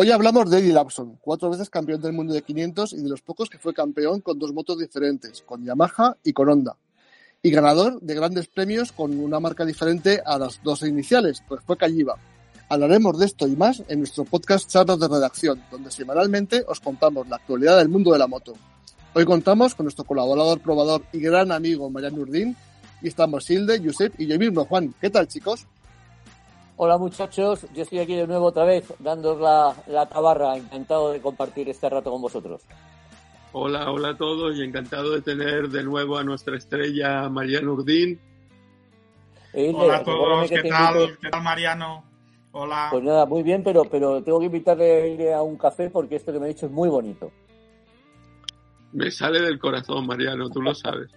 Hoy 0.00 0.12
hablamos 0.12 0.48
de 0.48 0.60
Eddie 0.60 0.72
Lapson, 0.72 1.18
cuatro 1.20 1.50
veces 1.50 1.70
campeón 1.70 2.00
del 2.00 2.12
mundo 2.12 2.32
de 2.32 2.42
500 2.42 2.92
y 2.92 3.02
de 3.02 3.08
los 3.08 3.20
pocos 3.20 3.50
que 3.50 3.58
fue 3.58 3.74
campeón 3.74 4.20
con 4.20 4.38
dos 4.38 4.52
motos 4.52 4.78
diferentes, 4.78 5.42
con 5.42 5.64
Yamaha 5.64 6.16
y 6.22 6.32
con 6.32 6.48
Honda. 6.48 6.76
Y 7.42 7.50
ganador 7.50 8.00
de 8.00 8.14
grandes 8.14 8.46
premios 8.46 8.92
con 8.92 9.18
una 9.18 9.40
marca 9.40 9.64
diferente 9.64 10.22
a 10.24 10.38
las 10.38 10.62
dos 10.62 10.84
iniciales, 10.84 11.42
pues 11.48 11.62
fue 11.64 11.76
Calliva. 11.76 12.14
Hablaremos 12.68 13.18
de 13.18 13.26
esto 13.26 13.48
y 13.48 13.56
más 13.56 13.82
en 13.88 13.98
nuestro 13.98 14.24
podcast 14.24 14.70
Charlas 14.70 15.00
de 15.00 15.08
Redacción, 15.08 15.64
donde 15.68 15.90
semanalmente 15.90 16.64
os 16.68 16.78
contamos 16.78 17.28
la 17.28 17.34
actualidad 17.34 17.78
del 17.78 17.88
mundo 17.88 18.12
de 18.12 18.20
la 18.20 18.28
moto. 18.28 18.52
Hoy 19.14 19.24
contamos 19.24 19.74
con 19.74 19.82
nuestro 19.82 20.04
colaborador, 20.04 20.60
probador 20.60 21.02
y 21.12 21.18
gran 21.18 21.50
amigo 21.50 21.90
Mariano 21.90 22.20
Urdín, 22.20 22.56
y 23.02 23.08
estamos 23.08 23.50
Hilde, 23.50 23.82
Josep 23.84 24.14
y 24.20 24.28
yo 24.28 24.38
mismo, 24.38 24.64
Juan. 24.64 24.94
¿Qué 25.00 25.10
tal, 25.10 25.26
chicos? 25.26 25.66
Hola 26.80 26.96
muchachos, 26.96 27.66
yo 27.74 27.82
estoy 27.82 27.98
aquí 27.98 28.14
de 28.14 28.28
nuevo 28.28 28.46
otra 28.46 28.62
vez, 28.62 28.94
dándos 29.00 29.40
la, 29.40 29.74
la 29.88 30.06
tabarra, 30.06 30.56
encantado 30.56 31.10
de 31.10 31.20
compartir 31.20 31.68
este 31.68 31.90
rato 31.90 32.08
con 32.12 32.22
vosotros. 32.22 32.62
Hola, 33.50 33.90
hola 33.90 34.10
a 34.10 34.16
todos 34.16 34.56
y 34.56 34.62
encantado 34.62 35.10
de 35.10 35.20
tener 35.20 35.70
de 35.70 35.82
nuevo 35.82 36.18
a 36.18 36.22
nuestra 36.22 36.56
estrella 36.56 37.28
Mariano 37.28 37.72
Urdín. 37.72 38.20
Eh, 39.54 39.72
hola 39.74 39.96
a 39.96 40.04
todos, 40.04 40.48
¿qué 40.48 40.62
tal? 40.68 41.18
¿Qué 41.20 41.30
tal 41.30 41.42
Mariano? 41.42 42.04
Hola. 42.52 42.86
Pues 42.92 43.02
nada, 43.02 43.26
muy 43.26 43.42
bien, 43.42 43.64
pero, 43.64 43.82
pero 43.86 44.22
tengo 44.22 44.38
que 44.38 44.46
invitarle 44.46 45.02
a 45.02 45.06
ir 45.08 45.32
a 45.32 45.42
un 45.42 45.56
café 45.56 45.90
porque 45.90 46.14
esto 46.14 46.32
que 46.32 46.38
me 46.38 46.44
ha 46.44 46.48
dicho 46.48 46.66
es 46.66 46.72
muy 46.72 46.88
bonito. 46.88 47.32
Me 48.92 49.10
sale 49.10 49.40
del 49.40 49.58
corazón, 49.58 50.06
Mariano, 50.06 50.48
tú 50.48 50.62
lo 50.62 50.72
sabes. 50.76 51.10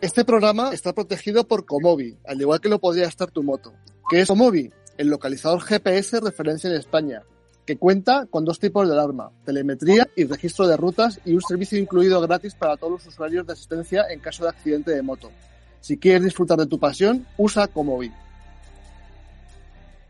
Este 0.00 0.24
programa 0.24 0.72
está 0.72 0.94
protegido 0.94 1.46
por 1.46 1.66
Comobi, 1.66 2.16
al 2.26 2.40
igual 2.40 2.58
que 2.62 2.70
lo 2.70 2.78
podría 2.78 3.06
estar 3.06 3.30
tu 3.30 3.42
moto. 3.42 3.74
¿Qué 4.08 4.22
es 4.22 4.28
Comobi? 4.28 4.72
El 4.96 5.08
localizador 5.08 5.60
GPS 5.60 6.20
referencia 6.20 6.70
en 6.70 6.76
España, 6.76 7.22
que 7.66 7.76
cuenta 7.76 8.24
con 8.30 8.46
dos 8.46 8.58
tipos 8.58 8.88
de 8.88 8.94
alarma, 8.94 9.30
telemetría 9.44 10.08
y 10.16 10.24
registro 10.24 10.66
de 10.66 10.78
rutas 10.78 11.20
y 11.26 11.34
un 11.34 11.42
servicio 11.42 11.78
incluido 11.78 12.18
gratis 12.22 12.54
para 12.54 12.78
todos 12.78 12.94
los 12.94 13.06
usuarios 13.08 13.46
de 13.46 13.52
asistencia 13.52 14.06
en 14.08 14.20
caso 14.20 14.44
de 14.44 14.48
accidente 14.48 14.90
de 14.90 15.02
moto. 15.02 15.30
Si 15.82 15.98
quieres 15.98 16.24
disfrutar 16.24 16.56
de 16.56 16.66
tu 16.66 16.78
pasión, 16.78 17.26
usa 17.36 17.68
Comobi. 17.68 18.10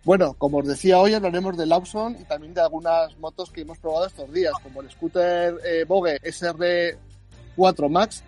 Bueno, 0.04 0.34
como 0.34 0.58
os 0.58 0.68
decía 0.68 1.00
hoy, 1.00 1.14
hablaremos 1.14 1.56
de 1.56 1.66
Lawson 1.66 2.16
y 2.20 2.22
también 2.22 2.54
de 2.54 2.60
algunas 2.60 3.18
motos 3.18 3.50
que 3.50 3.62
hemos 3.62 3.78
probado 3.78 4.06
estos 4.06 4.32
días, 4.32 4.52
como 4.62 4.82
el 4.82 4.90
scooter 4.90 5.58
eh, 5.64 5.84
Vogue 5.84 6.20
SR4 6.22 7.90
Max 7.90 8.22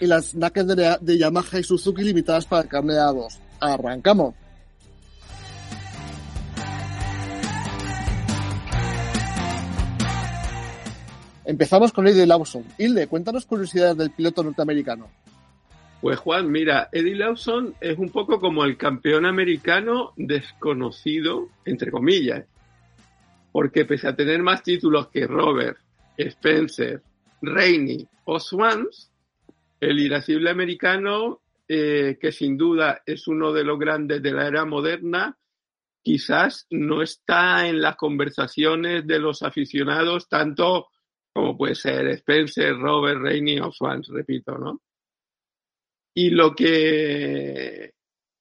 y 0.00 0.06
las 0.06 0.34
naked 0.34 0.98
de, 1.00 1.18
Yamaha 1.18 1.58
y 1.58 1.62
Suzuki 1.62 2.02
limitadas 2.02 2.46
para 2.46 2.62
el 2.62 2.68
carnet 2.68 2.96
A2. 2.96 3.38
Arrancamos. 3.60 4.34
Empezamos 11.44 11.92
con 11.92 12.08
Eddie 12.08 12.26
Lawson. 12.26 12.64
Hilde, 12.76 13.06
cuéntanos 13.06 13.46
curiosidades 13.46 13.96
del 13.96 14.10
piloto 14.10 14.42
norteamericano. 14.42 15.08
Pues 16.00 16.18
Juan, 16.18 16.50
mira, 16.50 16.88
Eddie 16.92 17.14
Lawson 17.14 17.74
es 17.80 17.96
un 17.98 18.10
poco 18.10 18.40
como 18.40 18.64
el 18.64 18.76
campeón 18.76 19.24
americano 19.24 20.12
desconocido, 20.16 21.48
entre 21.64 21.90
comillas, 21.90 22.44
porque 23.52 23.84
pese 23.84 24.08
a 24.08 24.16
tener 24.16 24.42
más 24.42 24.62
títulos 24.62 25.08
que 25.08 25.26
Robert, 25.26 25.78
Spencer, 26.16 27.02
Rainey 27.40 28.06
o 28.24 28.40
Swans, 28.40 29.10
el 29.86 30.00
irascible 30.00 30.50
americano, 30.50 31.42
eh, 31.68 32.18
que 32.20 32.32
sin 32.32 32.56
duda 32.56 33.02
es 33.06 33.28
uno 33.28 33.52
de 33.52 33.64
los 33.64 33.78
grandes 33.78 34.22
de 34.22 34.32
la 34.32 34.46
era 34.46 34.64
moderna, 34.64 35.36
quizás 36.02 36.66
no 36.70 37.02
está 37.02 37.68
en 37.68 37.80
las 37.80 37.96
conversaciones 37.96 39.06
de 39.06 39.18
los 39.18 39.42
aficionados 39.42 40.28
tanto 40.28 40.88
como 41.36 41.54
puede 41.54 41.74
ser 41.74 42.06
Spencer, 42.08 42.74
Robert, 42.78 43.20
Rainey 43.20 43.60
o 43.60 43.70
Swans, 43.70 44.08
repito, 44.08 44.56
¿no? 44.56 44.80
Y 46.14 46.30
lo 46.30 46.54
que 46.54 47.92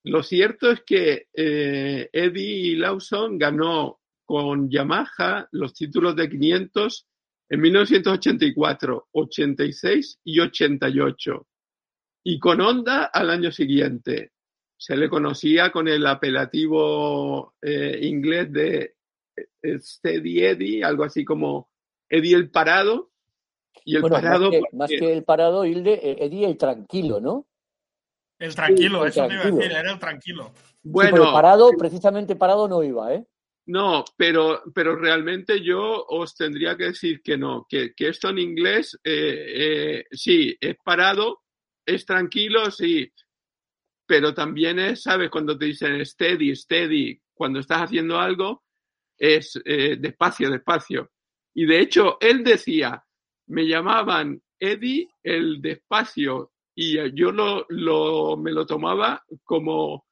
lo 0.06 0.24
cierto 0.24 0.72
es 0.72 0.82
que 0.86 1.28
eh, 1.34 2.10
Eddie 2.14 2.78
Lawson 2.78 3.38
ganó 3.38 4.00
con 4.24 4.70
Yamaha 4.70 5.50
los 5.52 5.74
títulos 5.74 6.16
de 6.16 6.30
500 6.30 7.06
en 7.50 7.62
1984, 7.62 9.08
86 9.12 10.20
y 10.24 10.40
88. 10.40 11.48
Y 12.24 12.40
con 12.40 12.62
Honda 12.62 13.06
al 13.06 13.30
año 13.30 13.52
siguiente. 13.52 14.32
Se 14.78 14.98
le 14.98 15.10
conocía 15.10 15.72
con 15.72 15.88
el 15.88 16.06
apelativo 16.06 17.54
eh, 17.62 18.00
inglés 18.02 18.52
de 18.52 18.96
eh, 19.36 19.80
Steady 19.80 20.44
Eddie, 20.44 20.84
algo 20.84 21.04
así 21.04 21.24
como 21.24 21.70
Eddie 22.10 22.36
el 22.36 22.50
parado. 22.50 23.12
Y 23.86 23.96
el 23.96 24.02
parado. 24.02 24.46
Más 24.46 24.52
que, 24.52 24.60
porque... 24.60 24.76
más 24.78 24.90
que, 24.90 25.14
el 25.14 25.24
parado, 25.24 25.66
Hilde, 25.66 26.26
Eddie 26.26 26.48
el 26.48 26.58
tranquilo, 26.58 27.20
¿no? 27.22 27.48
El 28.40 28.54
tranquilo, 28.54 29.00
sí, 29.00 29.04
el 29.04 29.08
eso 29.10 29.20
tranquilo. 29.22 29.42
te 29.42 29.48
iba 29.48 29.56
a 29.56 29.60
decir, 29.60 29.78
era 29.78 29.92
el 29.92 30.00
tranquilo. 30.00 30.52
Bueno, 30.84 31.18
sí, 31.26 31.32
parado, 31.32 31.70
precisamente 31.78 32.36
parado 32.36 32.68
no 32.68 32.84
iba, 32.84 33.14
¿eh? 33.14 33.26
No, 33.68 34.06
pero, 34.16 34.62
pero 34.76 34.96
realmente 34.96 35.62
yo 35.64 36.06
os 36.08 36.36
tendría 36.36 36.78
que 36.78 36.86
decir 36.86 37.22
que 37.24 37.36
no, 37.36 37.66
que, 37.68 37.94
que 37.96 38.10
esto 38.10 38.30
en 38.30 38.38
inglés, 38.38 39.00
eh, 39.04 40.02
eh, 40.02 40.06
sí, 40.12 40.56
es 40.62 40.76
parado, 40.84 41.42
es 41.84 42.06
tranquilo, 42.06 42.70
sí, 42.70 43.12
pero 44.06 44.36
también 44.36 44.78
es, 44.78 45.02
¿sabes? 45.02 45.32
Cuando 45.32 45.58
te 45.58 45.66
dicen 45.66 46.06
steady, 46.06 46.56
steady, 46.56 47.20
cuando 47.34 47.60
estás 47.60 47.84
haciendo 47.84 48.20
algo, 48.20 48.64
es 49.18 49.60
eh, 49.66 49.98
despacio, 50.00 50.52
despacio. 50.52 51.12
Y 51.56 51.66
de 51.66 51.80
hecho, 51.80 52.18
él 52.22 52.44
decía, 52.44 53.04
me 53.48 53.66
llamaban 53.68 54.42
Eddie 54.60 55.10
el 55.24 55.60
despacio, 55.60 56.52
y 56.76 56.98
yo 57.14 57.32
lo, 57.32 57.66
lo, 57.70 58.38
me 58.38 58.52
lo 58.52 58.66
tomaba 58.66 59.24
como 59.44 60.05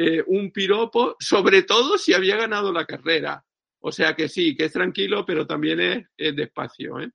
eh, 0.00 0.22
un 0.28 0.52
piropo, 0.52 1.16
sobre 1.18 1.64
todo 1.64 1.98
si 1.98 2.14
había 2.14 2.36
ganado 2.36 2.72
la 2.72 2.86
carrera. 2.86 3.44
O 3.80 3.90
sea 3.90 4.14
que 4.14 4.28
sí, 4.28 4.56
que 4.56 4.66
es 4.66 4.72
tranquilo, 4.72 5.24
pero 5.26 5.44
también 5.44 5.80
es, 5.80 6.06
es 6.16 6.36
despacio. 6.36 7.00
¿eh? 7.00 7.10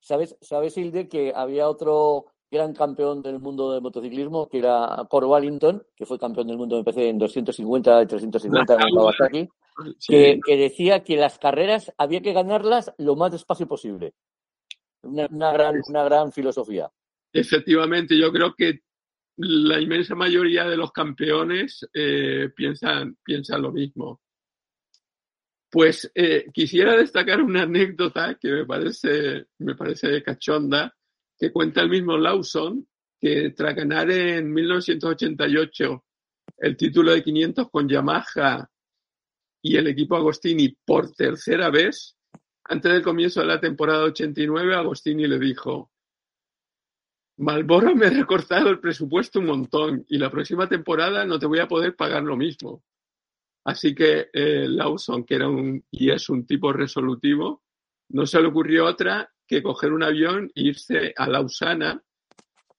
¿Sabes, 0.00 0.36
¿Sabes, 0.40 0.76
Hilde, 0.76 1.08
que 1.08 1.32
había 1.32 1.68
otro 1.68 2.26
gran 2.50 2.74
campeón 2.74 3.22
del 3.22 3.38
mundo 3.38 3.72
del 3.72 3.80
motociclismo, 3.80 4.48
que 4.48 4.58
era 4.58 5.06
Cor 5.08 5.24
Wallington, 5.24 5.84
que 5.94 6.04
fue 6.04 6.18
campeón 6.18 6.48
del 6.48 6.58
mundo, 6.58 6.76
me 6.78 6.82
parece, 6.82 7.08
en 7.08 7.18
250 7.18 8.02
y 8.02 8.06
350 8.06 8.74
en 8.74 8.94
Kawasaki, 8.96 9.48
sí. 9.96 10.12
que, 10.12 10.40
que, 10.44 10.56
decía 10.56 11.04
que 11.04 11.16
las 11.16 11.38
carreras 11.38 11.92
había 11.96 12.22
que 12.22 12.32
ganarlas 12.32 12.92
lo 12.98 13.14
más 13.14 13.30
despacio 13.30 13.68
posible. 13.68 14.14
Una, 15.02 15.28
una, 15.30 15.52
gran, 15.52 15.80
una 15.88 16.02
gran 16.02 16.32
filosofía. 16.32 16.90
Efectivamente, 17.32 18.18
yo 18.18 18.32
creo 18.32 18.52
que 18.56 18.80
la 19.38 19.80
inmensa 19.80 20.14
mayoría 20.14 20.64
de 20.64 20.76
los 20.76 20.92
campeones 20.92 21.86
eh, 21.92 22.50
piensan, 22.54 23.16
piensan 23.22 23.62
lo 23.62 23.72
mismo. 23.72 24.20
Pues 25.70 26.10
eh, 26.14 26.46
quisiera 26.52 26.96
destacar 26.96 27.42
una 27.42 27.62
anécdota 27.62 28.38
que 28.40 28.50
me 28.50 28.64
parece, 28.64 29.46
me 29.58 29.74
parece 29.74 30.22
cachonda, 30.22 30.94
que 31.38 31.52
cuenta 31.52 31.82
el 31.82 31.90
mismo 31.90 32.16
Lawson, 32.16 32.86
que 33.20 33.50
tras 33.50 33.74
ganar 33.74 34.10
en 34.10 34.52
1988 34.52 36.04
el 36.58 36.76
título 36.76 37.12
de 37.12 37.22
500 37.22 37.70
con 37.70 37.88
Yamaha 37.88 38.70
y 39.60 39.76
el 39.76 39.88
equipo 39.88 40.16
Agostini 40.16 40.74
por 40.84 41.12
tercera 41.12 41.70
vez, 41.70 42.16
antes 42.64 42.92
del 42.92 43.02
comienzo 43.02 43.40
de 43.40 43.46
la 43.46 43.60
temporada 43.60 44.04
89, 44.04 44.74
Agostini 44.74 45.26
le 45.26 45.38
dijo, 45.38 45.90
Malboro 47.38 47.94
me 47.94 48.06
ha 48.06 48.10
recortado 48.10 48.70
el 48.70 48.80
presupuesto 48.80 49.40
un 49.40 49.46
montón 49.46 50.04
y 50.08 50.18
la 50.18 50.30
próxima 50.30 50.68
temporada 50.68 51.24
no 51.26 51.38
te 51.38 51.46
voy 51.46 51.58
a 51.58 51.68
poder 51.68 51.94
pagar 51.94 52.22
lo 52.22 52.36
mismo. 52.36 52.82
Así 53.64 53.94
que 53.94 54.28
eh, 54.32 54.66
Lawson, 54.68 55.24
que 55.24 55.34
era 55.34 55.48
un 55.48 55.84
y 55.90 56.10
es 56.10 56.28
un 56.30 56.46
tipo 56.46 56.72
resolutivo, 56.72 57.62
no 58.10 58.24
se 58.24 58.40
le 58.40 58.48
ocurrió 58.48 58.86
otra 58.86 59.28
que 59.46 59.62
coger 59.62 59.92
un 59.92 60.02
avión 60.02 60.50
e 60.54 60.62
irse 60.62 61.12
a 61.16 61.28
Lausana, 61.28 62.02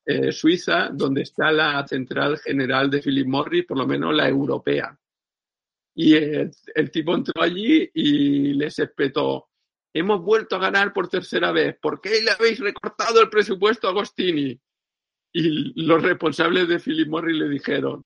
eh, 0.05 0.31
Suiza, 0.31 0.89
donde 0.93 1.23
está 1.23 1.51
la 1.51 1.85
central 1.85 2.37
general 2.39 2.89
de 2.89 3.01
Philip 3.01 3.27
Morris, 3.27 3.65
por 3.65 3.77
lo 3.77 3.85
menos 3.85 4.13
la 4.13 4.27
europea. 4.27 4.97
Y 5.95 6.13
el, 6.13 6.51
tipo 6.91 7.15
entró 7.15 7.41
allí 7.41 7.89
y 7.93 8.53
les 8.53 8.79
espetó. 8.79 9.46
Hemos 9.97 10.21
vuelto 10.21 10.55
a 10.55 10.59
ganar 10.59 10.93
por 10.93 11.07
tercera 11.07 11.51
vez. 11.51 11.75
¿Por 11.81 11.99
qué 11.99 12.21
le 12.21 12.29
habéis 12.29 12.59
recortado 12.59 13.19
el 13.19 13.29
presupuesto 13.29 13.87
a 13.87 13.89
Agostini? 13.89 14.61
Y 15.33 15.85
los 15.85 16.03
responsables 16.03 16.67
de 16.67 16.79
Philip 16.79 17.09
Morris 17.09 17.35
le 17.35 17.49
dijeron, 17.49 18.05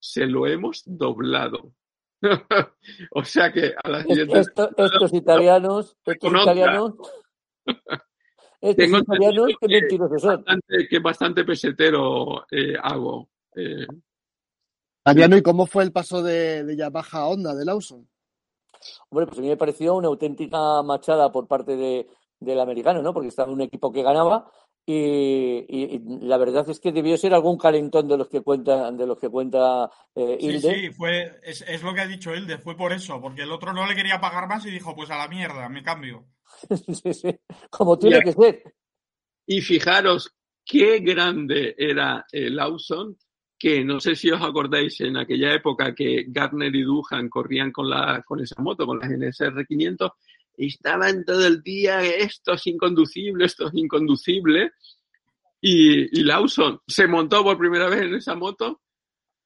se 0.00 0.24
lo 0.24 0.46
hemos 0.46 0.82
doblado. 0.86 1.74
o 3.10 3.24
sea 3.24 3.52
que 3.52 3.74
a 3.76 3.90
la 3.90 4.02
siguiente... 4.04 4.40
estos 4.40 5.12
italianos, 5.12 5.98
estos 6.06 6.32
italianos... 6.32 6.94
Tengo 8.76 8.96
italianos 8.96 9.52
que 9.60 9.68
mentirosos 9.68 10.22
son. 10.22 10.36
Bastante, 10.36 10.88
que 10.88 10.98
bastante 10.98 11.44
pesetero 11.44 12.46
eh, 12.50 12.74
hago. 12.82 13.28
Eh. 13.54 13.86
¿y 15.14 15.42
cómo 15.42 15.66
fue 15.66 15.84
el 15.84 15.92
paso 15.92 16.22
de, 16.22 16.64
de 16.64 16.74
Yamaha 16.74 17.18
a 17.18 17.26
Honda, 17.26 17.54
de 17.54 17.66
Lawson? 17.66 18.08
Hombre, 19.08 19.26
pues 19.26 19.38
a 19.38 19.42
mí 19.42 19.48
me 19.48 19.56
pareció 19.56 19.94
una 19.94 20.08
auténtica 20.08 20.82
machada 20.82 21.30
por 21.32 21.46
parte 21.46 21.76
de, 21.76 22.08
del 22.40 22.60
americano, 22.60 23.02
¿no? 23.02 23.12
Porque 23.12 23.28
estaba 23.28 23.48
en 23.48 23.54
un 23.54 23.62
equipo 23.62 23.92
que 23.92 24.02
ganaba 24.02 24.50
y, 24.88 26.00
la 26.24 26.36
verdad 26.36 26.68
es 26.70 26.78
que 26.78 26.92
debió 26.92 27.16
ser 27.16 27.34
algún 27.34 27.58
calentón 27.58 28.06
de 28.06 28.16
los 28.16 28.28
que 28.28 28.42
cuenta, 28.42 28.92
de 28.92 29.06
los 29.06 29.18
que 29.18 29.28
cuenta 29.28 29.90
eh, 30.14 30.38
Sí, 30.40 30.60
sí, 30.60 30.90
fue, 30.90 31.40
es, 31.42 31.62
es, 31.62 31.82
lo 31.82 31.92
que 31.92 32.02
ha 32.02 32.06
dicho 32.06 32.32
Hilde, 32.32 32.58
fue 32.58 32.76
por 32.76 32.92
eso, 32.92 33.20
porque 33.20 33.42
el 33.42 33.50
otro 33.50 33.72
no 33.72 33.84
le 33.84 33.96
quería 33.96 34.20
pagar 34.20 34.46
más 34.48 34.64
y 34.64 34.70
dijo, 34.70 34.94
pues 34.94 35.10
a 35.10 35.18
la 35.18 35.26
mierda, 35.26 35.68
me 35.68 35.82
cambio. 35.82 36.26
sí, 37.02 37.12
sí, 37.12 37.36
como 37.68 37.98
tiene 37.98 38.20
que 38.20 38.32
ser. 38.32 38.62
Y 39.46 39.60
fijaros 39.60 40.32
qué 40.64 41.00
grande 41.00 41.74
era 41.76 42.24
eh, 42.30 42.48
Lawson, 42.48 43.16
que 43.58 43.84
no 43.84 44.00
sé 44.00 44.14
si 44.14 44.30
os 44.30 44.42
acordáis 44.42 45.00
en 45.00 45.16
aquella 45.16 45.54
época 45.54 45.94
que 45.94 46.26
Garner 46.28 46.74
y 46.74 46.82
Duhan 46.82 47.28
corrían 47.28 47.72
con, 47.72 47.88
la, 47.88 48.22
con 48.22 48.40
esa 48.40 48.60
moto, 48.60 48.86
con 48.86 48.98
la 48.98 49.08
GNSR 49.08 49.66
500, 49.66 50.10
estaban 50.56 51.24
todo 51.24 51.46
el 51.46 51.62
día, 51.62 52.02
esto 52.02 52.54
es 52.54 52.66
inconducible, 52.66 53.46
esto 53.46 53.68
es 53.68 53.74
inconducible. 53.74 54.72
Y, 55.60 56.20
y 56.20 56.22
Lawson 56.22 56.80
se 56.86 57.06
montó 57.06 57.42
por 57.42 57.58
primera 57.58 57.88
vez 57.88 58.02
en 58.02 58.14
esa 58.14 58.34
moto 58.34 58.82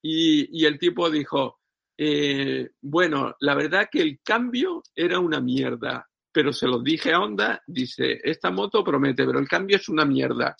y, 0.02 0.60
y 0.60 0.64
el 0.64 0.78
tipo 0.78 1.08
dijo, 1.08 1.60
eh, 1.96 2.70
bueno, 2.80 3.36
la 3.40 3.54
verdad 3.54 3.88
que 3.90 4.00
el 4.00 4.20
cambio 4.22 4.82
era 4.94 5.18
una 5.18 5.40
mierda, 5.40 6.08
pero 6.32 6.52
se 6.52 6.66
lo 6.66 6.80
dije 6.80 7.12
a 7.12 7.20
Honda, 7.20 7.62
dice, 7.66 8.20
esta 8.24 8.50
moto 8.50 8.82
promete, 8.82 9.26
pero 9.26 9.38
el 9.38 9.48
cambio 9.48 9.76
es 9.76 9.88
una 9.88 10.04
mierda. 10.04 10.56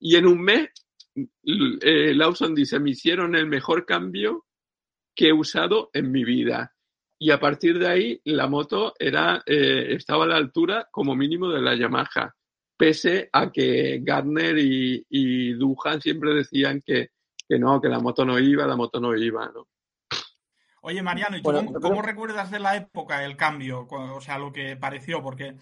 Y 0.00 0.16
en 0.16 0.26
un 0.26 0.40
mes, 0.42 0.68
eh, 1.14 2.14
Lawson 2.14 2.54
dice, 2.54 2.78
me 2.78 2.90
hicieron 2.90 3.34
el 3.34 3.46
mejor 3.46 3.84
cambio 3.86 4.46
que 5.14 5.28
he 5.28 5.32
usado 5.32 5.90
en 5.92 6.10
mi 6.10 6.24
vida 6.24 6.74
y 7.18 7.30
a 7.30 7.38
partir 7.38 7.78
de 7.78 7.86
ahí 7.86 8.20
la 8.24 8.46
moto 8.46 8.94
era, 8.98 9.42
eh, 9.44 9.94
estaba 9.94 10.24
a 10.24 10.28
la 10.28 10.36
altura 10.36 10.88
como 10.90 11.14
mínimo 11.14 11.50
de 11.50 11.60
la 11.60 11.74
Yamaha, 11.74 12.34
pese 12.76 13.28
a 13.30 13.52
que 13.52 14.00
Gardner 14.02 14.56
y, 14.58 15.04
y 15.10 15.52
Duhan 15.52 16.00
siempre 16.00 16.34
decían 16.34 16.80
que, 16.84 17.10
que, 17.46 17.58
no, 17.58 17.78
que 17.78 17.90
la 17.90 18.00
moto 18.00 18.24
no 18.24 18.38
iba, 18.38 18.66
la 18.66 18.76
moto 18.76 19.00
no 19.00 19.14
iba, 19.14 19.50
¿no? 19.54 19.68
Oye, 20.82 21.02
Mariano, 21.02 21.36
¿y 21.36 21.42
tú 21.42 21.74
cómo, 21.82 22.00
recuerdas 22.00 22.50
de 22.50 22.58
la 22.58 22.74
época 22.76 23.22
el 23.22 23.36
cambio? 23.36 23.86
O 23.90 24.20
sea, 24.22 24.38
lo 24.38 24.50
que 24.50 24.76
pareció, 24.76 25.22
porque 25.22 25.56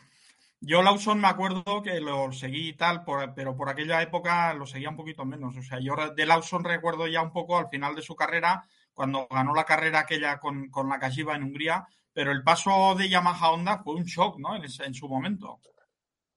yo 0.60 0.82
Lawson 0.82 1.20
me 1.20 1.28
acuerdo 1.28 1.82
que 1.82 2.00
lo 2.00 2.32
seguí 2.32 2.70
y 2.70 2.76
tal, 2.76 3.04
pero 3.34 3.56
por 3.56 3.68
aquella 3.68 4.02
época 4.02 4.52
lo 4.54 4.66
seguía 4.66 4.90
un 4.90 4.96
poquito 4.96 5.24
menos. 5.24 5.56
O 5.56 5.62
sea, 5.62 5.78
yo 5.80 5.94
de 6.14 6.26
Lawson 6.26 6.64
recuerdo 6.64 7.06
ya 7.06 7.22
un 7.22 7.32
poco 7.32 7.56
al 7.56 7.68
final 7.68 7.94
de 7.94 8.02
su 8.02 8.16
carrera 8.16 8.64
cuando 8.92 9.28
ganó 9.30 9.54
la 9.54 9.64
carrera 9.64 10.00
aquella 10.00 10.40
con, 10.40 10.70
la 10.88 10.98
Kashiba 10.98 11.36
en 11.36 11.44
Hungría, 11.44 11.86
pero 12.12 12.32
el 12.32 12.42
paso 12.42 12.96
de 12.96 13.08
Yamaha 13.08 13.52
Honda 13.52 13.78
fue 13.78 13.94
un 13.94 14.02
shock, 14.02 14.38
¿no? 14.38 14.56
En, 14.56 14.94
su 14.94 15.08
momento. 15.08 15.60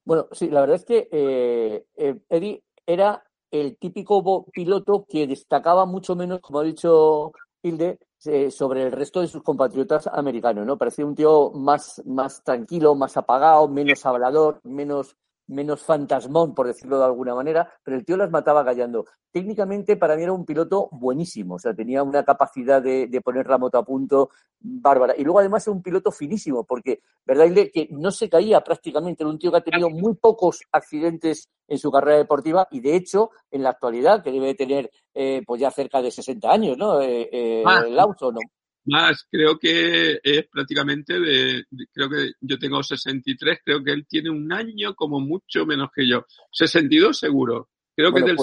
Bueno, 0.06 0.28
sí, 0.32 0.50
la 0.50 0.62
verdad 0.62 0.76
es 0.76 0.86
que 0.86 1.10
eh, 1.12 1.86
eh, 1.96 2.20
Eddie 2.30 2.64
era 2.86 3.24
el 3.50 3.78
típico 3.78 4.46
piloto 4.52 5.06
que 5.10 5.26
destacaba 5.26 5.88
mucho 5.88 6.16
menos, 6.16 6.40
como 6.40 6.60
ha 6.60 6.64
dicho 6.64 7.32
Hilde, 7.64 7.98
eh, 8.26 8.52
sobre 8.52 8.84
el 8.84 8.92
resto 8.92 9.22
de 9.22 9.28
sus 9.28 9.44
compatriotas 9.44 10.08
americanos, 10.08 10.66
¿no? 10.66 10.78
Parecía 10.78 11.06
un 11.06 11.16
tío 11.16 11.52
más, 11.52 12.02
más 12.06 12.44
tranquilo, 12.44 12.96
más 12.96 13.18
apagado, 13.18 13.68
menos 13.68 14.06
hablador, 14.06 14.60
menos 14.64 15.18
menos 15.52 15.84
fantasmón, 15.84 16.56
por 16.56 16.68
decirlo 16.68 16.98
de 16.98 17.06
alguna 17.06 17.36
manera, 17.36 17.72
pero 17.84 17.98
el 17.98 18.06
tío 18.06 18.18
las 18.18 18.32
mataba 18.32 18.66
callando. 18.66 19.06
Técnicamente 19.32 19.98
para 19.98 20.16
mí 20.16 20.24
era 20.24 20.34
un 20.34 20.46
piloto 20.46 20.90
buenísimo, 20.92 21.56
o 21.56 21.60
sea, 21.60 21.74
tenía 21.74 22.04
una 22.04 22.24
capacidad 22.24 22.82
de, 22.82 23.22
poner 23.24 23.48
la 23.48 23.58
moto 23.58 23.78
a 23.78 23.86
punto 23.86 24.30
bárbara. 24.60 25.14
Y 25.18 25.24
luego 25.24 25.40
además 25.40 25.68
era 25.68 25.76
un 25.76 25.84
piloto 25.84 26.12
finísimo, 26.12 26.64
porque, 26.64 27.02
¿verdad, 27.26 27.46
Que 27.74 27.88
no 27.92 28.12
se 28.12 28.30
caía 28.30 28.62
prácticamente, 28.62 29.24
era 29.24 29.30
un 29.30 29.38
tío 29.38 29.52
que 29.52 29.58
ha 29.58 29.62
tenido 29.62 29.90
muy 29.90 30.16
pocos 30.16 30.62
accidentes 30.72 31.50
en 31.68 31.78
su 31.78 31.92
carrera 31.92 32.18
deportiva 32.18 32.68
y 32.72 32.82
de 32.82 32.96
hecho, 32.96 33.30
en 33.50 33.64
la 33.64 33.70
actualidad, 33.70 34.24
que 34.24 34.32
debe 34.32 34.56
tener 34.56 34.92
eh, 35.14 35.42
pues 35.46 35.62
ya 35.62 35.72
cerca 35.72 36.02
de 36.02 36.12
60 36.12 36.52
años, 36.52 36.78
¿no? 36.78 37.02
Eh, 37.02 37.30
eh, 37.32 37.64
ah, 37.66 37.84
¿no? 37.90 38.40
Más, 38.86 39.28
creo 39.30 39.60
que 39.60 40.20
es 40.24 40.48
prácticamente 40.48 41.20
de, 41.20 41.66
creo 41.94 42.10
que 42.10 42.32
yo 42.42 42.58
tengo 42.58 42.82
63, 42.82 43.60
creo 43.64 43.84
que 43.84 43.92
él 43.92 44.08
tiene 44.08 44.32
un 44.32 44.52
año 44.52 44.96
como 44.96 45.20
mucho 45.20 45.66
menos 45.66 45.90
que 45.96 46.08
yo. 46.08 46.26
62 46.52 47.18
seguro, 47.18 47.70
creo 47.96 48.12
que 48.12 48.20
es 48.22 48.26
del 48.26 48.38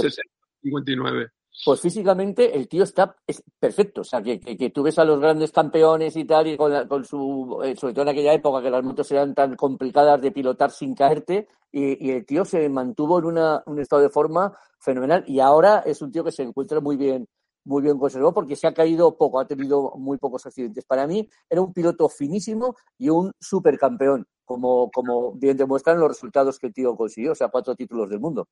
59. 0.62 1.30
Pues, 1.58 1.64
pues 1.64 1.80
físicamente 1.80 2.56
el 2.56 2.68
tío 2.68 2.84
está 2.84 3.16
es 3.26 3.42
perfecto, 3.58 4.02
o 4.02 4.04
sea, 4.04 4.22
que, 4.22 4.38
que, 4.38 4.70
tú 4.70 4.84
ves 4.84 4.96
a 5.00 5.04
los 5.04 5.18
grandes 5.18 5.50
campeones 5.50 6.14
y 6.16 6.24
tal, 6.24 6.46
y 6.46 6.56
con, 6.56 6.86
con 6.86 7.04
su, 7.04 7.60
eh, 7.64 7.74
sobre 7.74 7.94
todo 7.94 8.02
en 8.04 8.10
aquella 8.10 8.32
época 8.32 8.62
que 8.62 8.70
las 8.70 8.84
motos 8.84 9.10
eran 9.10 9.34
tan 9.34 9.56
complicadas 9.56 10.22
de 10.22 10.30
pilotar 10.30 10.70
sin 10.70 10.94
caerte, 10.94 11.48
y, 11.72 12.06
y 12.06 12.12
el 12.12 12.24
tío 12.24 12.44
se 12.44 12.68
mantuvo 12.68 13.18
en 13.18 13.24
una, 13.24 13.62
un 13.66 13.80
estado 13.80 14.02
de 14.02 14.10
forma 14.10 14.56
fenomenal, 14.78 15.24
y 15.26 15.40
ahora 15.40 15.80
es 15.84 16.00
un 16.00 16.12
tío 16.12 16.22
que 16.22 16.30
se 16.30 16.44
encuentra 16.44 16.78
muy 16.80 16.96
bien 16.96 17.26
muy 17.64 17.82
bien 17.82 17.98
conservado 17.98 18.34
porque 18.34 18.56
se 18.56 18.66
ha 18.66 18.74
caído 18.74 19.16
poco, 19.16 19.40
ha 19.40 19.46
tenido 19.46 19.92
muy 19.96 20.18
pocos 20.18 20.46
accidentes. 20.46 20.84
Para 20.84 21.06
mí 21.06 21.28
era 21.48 21.60
un 21.60 21.72
piloto 21.72 22.08
finísimo 22.08 22.76
y 22.96 23.10
un 23.10 23.32
supercampeón, 23.40 24.26
como, 24.44 24.90
como 24.90 25.34
bien 25.34 25.56
demuestran 25.56 26.00
los 26.00 26.08
resultados 26.08 26.58
que 26.58 26.68
el 26.68 26.72
tío 26.72 26.96
consiguió, 26.96 27.32
o 27.32 27.34
sea, 27.34 27.48
cuatro 27.48 27.74
títulos 27.74 28.08
del 28.10 28.20
mundo. 28.20 28.48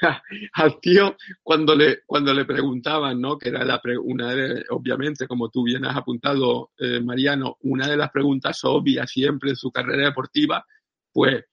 Al 0.54 0.80
tío, 0.80 1.16
cuando 1.42 1.74
le, 1.74 2.02
cuando 2.06 2.32
le 2.32 2.44
preguntaban, 2.44 3.20
¿no? 3.20 3.38
Que 3.38 3.50
era 3.50 3.64
la 3.64 3.80
una 4.02 4.34
de, 4.34 4.64
obviamente, 4.70 5.26
como 5.26 5.50
tú 5.50 5.64
bien 5.64 5.84
has 5.84 5.96
apuntado, 5.96 6.70
eh, 6.78 7.00
Mariano, 7.00 7.56
una 7.62 7.88
de 7.88 7.96
las 7.96 8.10
preguntas 8.10 8.60
obvias 8.64 9.10
siempre 9.10 9.50
en 9.50 9.56
su 9.56 9.70
carrera 9.70 10.06
deportiva, 10.06 10.64
pues, 11.12 11.44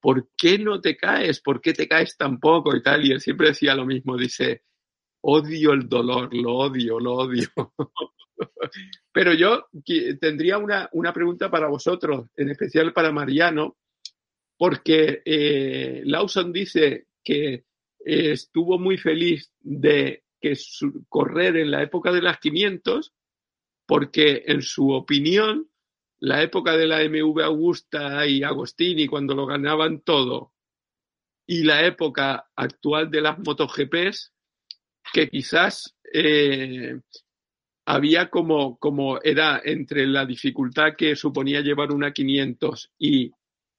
¿por 0.00 0.28
qué 0.36 0.58
no 0.58 0.80
te 0.80 0.96
caes? 0.96 1.40
¿Por 1.40 1.60
qué 1.60 1.72
te 1.72 1.88
caes 1.88 2.16
tan 2.16 2.38
poco? 2.38 2.74
Y 2.76 2.82
tal, 2.82 3.04
y 3.04 3.12
él 3.12 3.20
siempre 3.20 3.48
decía 3.48 3.74
lo 3.74 3.84
mismo, 3.84 4.16
dice, 4.16 4.62
odio 5.20 5.72
el 5.72 5.88
dolor, 5.88 6.34
lo 6.34 6.54
odio, 6.54 7.00
lo 7.00 7.14
odio. 7.14 7.48
Pero 9.12 9.34
yo 9.34 9.66
tendría 10.20 10.58
una, 10.58 10.88
una, 10.92 11.12
pregunta 11.12 11.50
para 11.50 11.68
vosotros, 11.68 12.26
en 12.36 12.50
especial 12.50 12.92
para 12.92 13.10
Mariano, 13.10 13.76
porque 14.56 15.22
eh, 15.24 16.02
Lawson 16.04 16.52
dice 16.52 17.06
que 17.24 17.64
estuvo 17.98 18.78
muy 18.78 18.96
feliz 18.96 19.52
de 19.60 20.24
que 20.40 20.56
correr 21.08 21.56
en 21.56 21.70
la 21.70 21.82
época 21.82 22.12
de 22.12 22.22
las 22.22 22.38
500, 22.38 23.12
porque 23.86 24.44
en 24.46 24.62
su 24.62 24.90
opinión, 24.90 25.68
la 26.20 26.42
época 26.42 26.76
de 26.76 26.86
la 26.86 27.02
MV 27.08 27.40
Augusta 27.42 28.26
y 28.26 28.42
Agostini, 28.42 29.06
cuando 29.06 29.34
lo 29.34 29.46
ganaban 29.46 30.00
todo, 30.00 30.52
y 31.46 31.62
la 31.64 31.86
época 31.86 32.50
actual 32.54 33.10
de 33.10 33.22
las 33.22 33.38
MotoGPs, 33.38 34.34
que 35.12 35.28
quizás 35.28 35.94
eh, 36.12 37.00
había 37.86 38.28
como, 38.28 38.78
como 38.78 39.20
era 39.22 39.60
entre 39.64 40.06
la 40.06 40.26
dificultad 40.26 40.94
que 40.96 41.16
suponía 41.16 41.60
llevar 41.60 41.92
una 41.92 42.12
500 42.12 42.92
y 42.98 43.32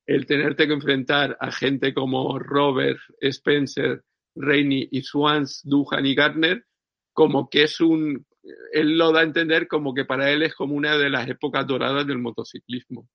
el 0.08 0.26
tenerte 0.26 0.68
que 0.68 0.74
enfrentar 0.74 1.38
a 1.40 1.52
gente 1.52 1.94
como 1.94 2.40
Robert, 2.40 3.00
Spencer, 3.22 4.04
Rainey 4.36 4.88
y 4.92 5.04
Swans, 5.04 5.62
Duhan 5.64 6.06
y 6.06 6.16
Gardner, 6.16 6.66
como 7.14 7.50
que 7.50 7.64
es 7.64 7.80
un, 7.80 8.26
él 8.72 8.98
lo 8.98 9.12
da 9.12 9.20
a 9.20 9.24
entender 9.24 9.68
como 9.68 9.94
que 9.94 10.06
para 10.06 10.32
él 10.32 10.42
es 10.42 10.56
como 10.56 10.74
una 10.74 10.98
de 10.98 11.10
las 11.10 11.28
épocas 11.28 11.68
doradas 11.68 12.08
del 12.08 12.18
motociclismo. 12.18 13.08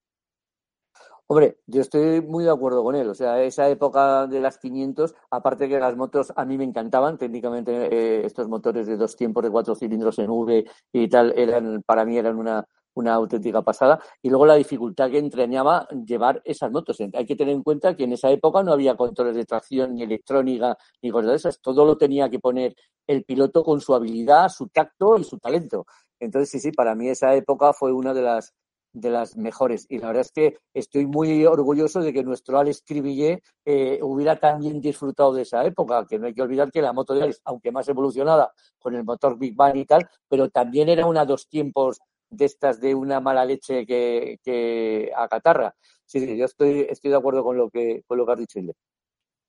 Hombre, 1.27 1.57
yo 1.67 1.81
estoy 1.81 2.21
muy 2.21 2.45
de 2.45 2.51
acuerdo 2.51 2.85
con 2.85 2.95
él. 2.95 3.09
O 3.09 3.15
sea, 3.15 3.43
esa 3.43 3.69
época 3.71 4.27
de 4.27 4.41
las 4.41 4.59
500, 4.59 5.15
aparte 5.31 5.69
que 5.69 5.79
las 5.79 5.97
motos 5.97 6.33
a 6.37 6.45
mí 6.45 6.59
me 6.59 6.65
encantaban, 6.65 7.17
técnicamente 7.17 7.73
eh, 7.73 8.27
estos 8.27 8.47
motores 8.49 8.87
de 8.87 8.97
dos 8.97 9.17
tiempos 9.17 9.43
de 9.43 9.51
cuatro 9.51 9.75
cilindros 9.75 10.19
en 10.19 10.31
V 10.31 10.65
y 10.93 11.09
tal, 11.09 11.33
eran 11.37 11.83
para 11.87 12.05
mí 12.05 12.19
eran 12.19 12.37
una, 12.37 12.67
una 12.95 13.15
auténtica 13.15 13.63
pasada. 13.63 14.01
Y 14.23 14.29
luego 14.29 14.45
la 14.45 14.55
dificultad 14.57 15.11
que 15.11 15.19
entrañaba 15.19 15.89
llevar 16.07 16.43
esas 16.45 16.71
motos. 16.71 16.99
Hay 17.01 17.25
que 17.27 17.37
tener 17.37 17.55
en 17.55 17.63
cuenta 17.63 17.97
que 17.97 18.05
en 18.05 18.13
esa 18.13 18.31
época 18.31 18.63
no 18.63 18.73
había 18.73 18.95
controles 18.95 19.35
de 19.37 19.47
tracción, 19.47 19.95
ni 19.95 20.03
electrónica, 20.03 20.77
ni 21.03 21.11
cosas 21.11 21.31
de 21.31 21.37
esas. 21.37 21.61
Todo 21.61 21.87
lo 21.87 21.97
tenía 21.97 22.29
que 22.29 22.39
poner 22.39 22.75
el 23.07 23.25
piloto 23.25 23.63
con 23.65 23.81
su 23.81 23.95
habilidad, 23.95 24.49
su 24.51 24.69
tacto 24.69 25.17
y 25.19 25.25
su 25.25 25.39
talento. 25.39 25.87
Entonces, 26.21 26.51
sí, 26.51 26.61
sí, 26.61 26.73
para 26.73 26.95
mí 26.95 27.09
esa 27.09 27.35
época 27.35 27.73
fue 27.73 27.93
una 27.93 28.15
de 28.15 28.23
las 28.23 28.53
de 28.95 29.11
las 29.11 29.37
mejores. 29.37 29.87
Y 29.91 29.99
la 29.99 30.07
verdad 30.07 30.23
es 30.23 30.33
que 30.33 30.57
estoy 30.73 31.05
muy 31.05 31.45
orgulloso 31.45 32.01
de 32.01 32.13
que 32.13 32.23
nuestro 32.23 32.59
Alex 32.59 32.83
Cribillé 32.87 33.43
eh, 33.65 33.99
hubiera 34.01 34.37
también 34.37 34.81
disfrutado 34.81 35.35
de 35.35 35.43
esa 35.43 35.65
época, 35.67 36.07
que 36.09 36.19
no 36.19 36.27
hay 36.27 36.35
que 36.35 36.43
olvidar 36.43 36.71
que 36.71 36.81
la 36.81 36.93
moto 36.93 37.13
de 37.13 37.25
Alex, 37.25 37.43
aunque 37.45 37.73
más 37.73 37.89
evolucionada 37.89 38.53
con 38.79 38.95
el 38.95 39.05
motor 39.05 39.37
Big 39.37 39.55
Bang 39.55 39.77
y 39.77 39.85
tal, 39.85 40.09
pero 40.29 40.49
también 40.49 40.89
era 40.89 41.07
una 41.07 41.25
dos 41.25 41.49
tiempos 41.49 41.99
de 42.31 42.45
estas 42.45 42.81
de 42.81 42.95
una 42.95 43.21
mala 43.21 43.45
leche 43.45 43.85
que, 43.85 44.39
que 44.43 45.11
a 45.15 45.29
catarra. 45.29 45.75
Sí, 46.07 46.21
sí, 46.21 46.37
yo 46.37 46.45
estoy, 46.45 46.87
estoy 46.89 47.11
de 47.11 47.17
acuerdo 47.17 47.43
con 47.43 47.57
lo 47.57 47.69
que, 47.71 48.03
con 48.07 48.17
lo 48.17 48.25
que 48.25 48.33
has 48.33 48.39
dicho, 48.39 48.61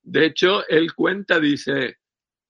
De 0.02 0.26
hecho, 0.26 0.66
él 0.68 0.92
cuenta, 0.94 1.38
dice, 1.38 1.96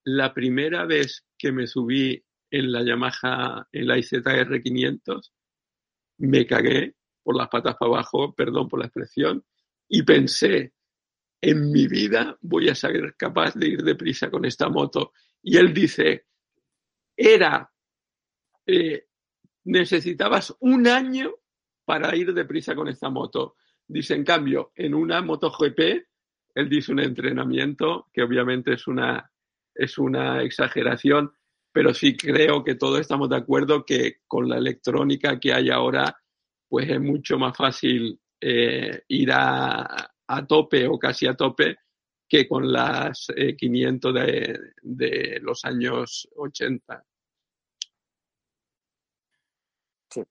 la 0.04 0.32
primera 0.32 0.86
vez 0.86 1.24
que 1.36 1.52
me 1.52 1.66
subí 1.66 2.22
en 2.50 2.72
la 2.72 2.82
Yamaha, 2.82 3.66
en 3.72 3.86
la 3.86 3.98
IZR 3.98 4.62
500, 4.62 5.32
me 6.18 6.46
cagué 6.46 6.94
por 7.22 7.36
las 7.36 7.48
patas 7.48 7.76
para 7.76 7.90
abajo, 7.90 8.34
perdón 8.34 8.68
por 8.68 8.80
la 8.80 8.86
expresión, 8.86 9.44
y 9.88 10.02
pensé, 10.02 10.72
en 11.40 11.70
mi 11.70 11.86
vida 11.86 12.36
voy 12.40 12.68
a 12.68 12.74
ser 12.74 13.14
capaz 13.16 13.54
de 13.54 13.68
ir 13.68 13.82
deprisa 13.82 14.30
con 14.30 14.44
esta 14.44 14.68
moto. 14.68 15.12
Y 15.42 15.56
él 15.56 15.72
dice, 15.72 16.26
era, 17.16 17.70
eh, 18.66 19.06
necesitabas 19.64 20.56
un 20.60 20.86
año 20.86 21.34
para 21.84 22.14
ir 22.16 22.32
deprisa 22.34 22.74
con 22.74 22.88
esta 22.88 23.10
moto. 23.10 23.56
Dice, 23.86 24.14
en 24.14 24.24
cambio, 24.24 24.72
en 24.74 24.94
una 24.94 25.22
MotoGP, 25.22 25.78
él 26.54 26.68
dice 26.68 26.92
un 26.92 27.00
entrenamiento 27.00 28.08
que 28.12 28.22
obviamente 28.22 28.72
es 28.72 28.86
una, 28.86 29.30
es 29.74 29.98
una 29.98 30.42
exageración, 30.42 31.32
pero 31.76 31.92
sí 31.92 32.16
creo 32.16 32.64
que 32.64 32.76
todos 32.76 33.00
estamos 33.00 33.28
de 33.28 33.36
acuerdo 33.36 33.84
que 33.84 34.20
con 34.26 34.48
la 34.48 34.56
electrónica 34.56 35.38
que 35.38 35.52
hay 35.52 35.68
ahora, 35.68 36.18
pues 36.66 36.88
es 36.88 36.98
mucho 36.98 37.36
más 37.36 37.54
fácil 37.54 38.18
eh, 38.40 39.02
ir 39.08 39.30
a, 39.30 40.10
tope 40.48 40.86
o 40.88 40.98
casi 40.98 41.26
a 41.26 41.34
tope 41.34 41.76
que 42.26 42.48
con 42.48 42.72
las 42.72 43.26
500 43.58 44.16
eh, 44.16 44.20
de, 44.22 44.58
de 44.80 45.40
los 45.42 45.66
años 45.66 46.26
80. 46.34 47.04
Sí, 50.08 50.22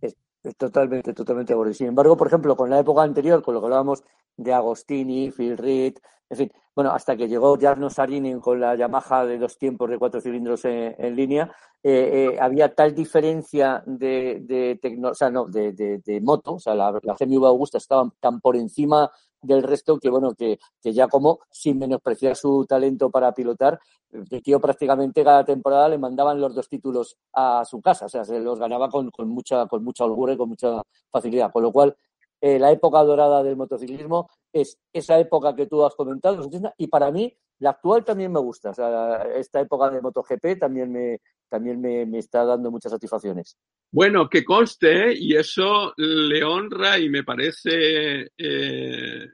es, 0.00 0.16
totalmente, 0.56 1.12
totalmente 1.12 1.74
Sin 1.74 1.88
embargo, 1.88 2.16
por 2.16 2.28
ejemplo, 2.28 2.56
con 2.56 2.70
la 2.70 2.78
época 2.78 3.02
anterior, 3.02 3.42
con 3.42 3.54
lo 3.54 3.60
que 3.60 3.66
hablábamos 3.66 4.04
de 4.36 4.52
Agostini, 4.52 5.32
Phil 5.32 5.58
Reed, 5.58 5.96
en 6.30 6.36
fin, 6.36 6.52
bueno, 6.74 6.90
hasta 6.90 7.16
que 7.16 7.28
llegó 7.28 7.56
Jarno 7.58 7.88
Sarin 7.88 8.40
con 8.40 8.60
la 8.60 8.74
Yamaha 8.74 9.24
de 9.26 9.38
dos 9.38 9.56
tiempos 9.56 9.88
de 9.88 9.98
cuatro 9.98 10.20
cilindros 10.20 10.64
en, 10.64 11.14
línea, 11.14 11.50
eh, 11.82 12.32
eh, 12.32 12.38
había 12.40 12.74
tal 12.74 12.94
diferencia 12.94 13.82
de, 13.86 14.40
de, 14.42 16.00
de, 16.04 16.20
moto, 16.20 16.54
o 16.54 16.58
sea, 16.58 16.74
la, 16.74 16.98
la 17.02 17.14
GMV 17.14 17.46
Augusta 17.46 17.78
estaba 17.78 18.10
tan 18.20 18.40
por 18.40 18.56
encima 18.56 19.10
del 19.44 19.62
resto 19.62 19.98
que, 19.98 20.10
bueno, 20.10 20.34
que, 20.34 20.58
que 20.82 20.92
ya 20.92 21.06
como, 21.06 21.40
sin 21.50 21.78
menospreciar 21.78 22.34
su 22.34 22.64
talento 22.66 23.10
para 23.10 23.32
pilotar, 23.32 23.78
el 24.10 24.42
tío 24.42 24.60
prácticamente 24.60 25.24
cada 25.24 25.44
temporada 25.44 25.88
le 25.88 25.98
mandaban 25.98 26.40
los 26.40 26.54
dos 26.54 26.68
títulos 26.68 27.16
a 27.32 27.64
su 27.64 27.80
casa, 27.80 28.06
o 28.06 28.08
sea, 28.08 28.24
se 28.24 28.40
los 28.40 28.58
ganaba 28.58 28.88
con, 28.88 29.10
con 29.10 29.28
mucha, 29.28 29.66
con 29.66 29.84
mucha 29.84 30.04
holgura 30.04 30.32
y 30.32 30.36
con 30.36 30.48
mucha 30.48 30.82
facilidad, 31.10 31.52
con 31.52 31.62
lo 31.62 31.72
cual 31.72 31.96
eh, 32.40 32.58
la 32.58 32.70
época 32.72 33.02
dorada 33.02 33.42
del 33.42 33.56
motociclismo 33.56 34.28
es 34.52 34.78
esa 34.92 35.18
época 35.18 35.54
que 35.54 35.66
tú 35.66 35.84
has 35.84 35.94
comentado, 35.94 36.48
y 36.76 36.86
para 36.88 37.10
mí 37.10 37.36
la 37.58 37.70
actual 37.70 38.04
también 38.04 38.32
me 38.32 38.40
gusta. 38.40 38.70
O 38.70 38.74
sea, 38.74 39.22
esta 39.34 39.60
época 39.60 39.90
de 39.90 40.00
MotoGP 40.00 40.58
también 40.58 40.92
me, 40.92 41.20
también 41.48 41.80
me, 41.80 42.18
está 42.18 42.44
dando 42.44 42.70
muchas 42.70 42.92
satisfacciones. 42.92 43.56
Bueno, 43.90 44.28
que 44.28 44.44
conste, 44.44 45.14
y 45.16 45.36
eso 45.36 45.94
le 45.96 46.42
honra 46.42 46.98
y 46.98 47.08
me 47.08 47.22
parece, 47.22 48.32
eh, 48.36 49.28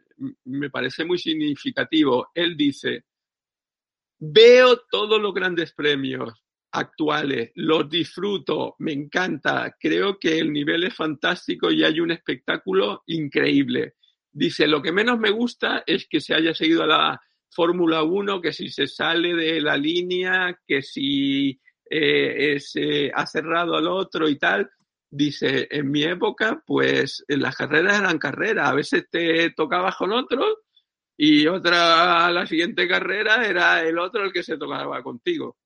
me 0.44 0.70
parece 0.70 1.04
muy 1.04 1.18
significativo. 1.18 2.28
Él 2.34 2.56
dice, 2.56 3.04
veo 4.18 4.80
todos 4.90 5.20
los 5.20 5.32
grandes 5.32 5.72
premios, 5.72 6.44
actuales, 6.72 7.50
los 7.54 7.88
disfruto, 7.88 8.76
me 8.78 8.92
encanta, 8.92 9.76
creo 9.78 10.18
que 10.18 10.38
el 10.38 10.52
nivel 10.52 10.84
es 10.84 10.94
fantástico 10.94 11.70
y 11.70 11.84
hay 11.84 12.00
un 12.00 12.12
espectáculo 12.12 13.02
increíble. 13.06 13.94
Dice, 14.32 14.66
lo 14.66 14.80
que 14.80 14.92
menos 14.92 15.18
me 15.18 15.30
gusta 15.30 15.82
es 15.86 16.06
que 16.08 16.20
se 16.20 16.34
haya 16.34 16.54
seguido 16.54 16.84
a 16.84 16.86
la 16.86 17.20
Fórmula 17.50 18.02
1, 18.04 18.40
que 18.40 18.52
si 18.52 18.68
se 18.68 18.86
sale 18.86 19.34
de 19.34 19.60
la 19.60 19.76
línea, 19.76 20.56
que 20.66 20.82
si 20.82 21.60
eh, 21.90 22.60
se 22.60 23.10
ha 23.12 23.26
cerrado 23.26 23.76
al 23.76 23.88
otro 23.88 24.28
y 24.28 24.38
tal. 24.38 24.70
Dice, 25.12 25.66
en 25.68 25.90
mi 25.90 26.04
época, 26.04 26.62
pues 26.64 27.24
las 27.26 27.56
carreras 27.56 27.98
eran 27.98 28.18
carreras, 28.18 28.68
a 28.68 28.74
veces 28.74 29.08
te 29.10 29.50
tocabas 29.50 29.96
con 29.96 30.12
otro 30.12 30.58
y 31.16 31.48
otra, 31.48 32.30
la 32.30 32.46
siguiente 32.46 32.86
carrera 32.86 33.44
era 33.44 33.82
el 33.82 33.98
otro 33.98 34.24
el 34.24 34.32
que 34.32 34.44
se 34.44 34.56
tocaba 34.56 35.02
contigo. 35.02 35.56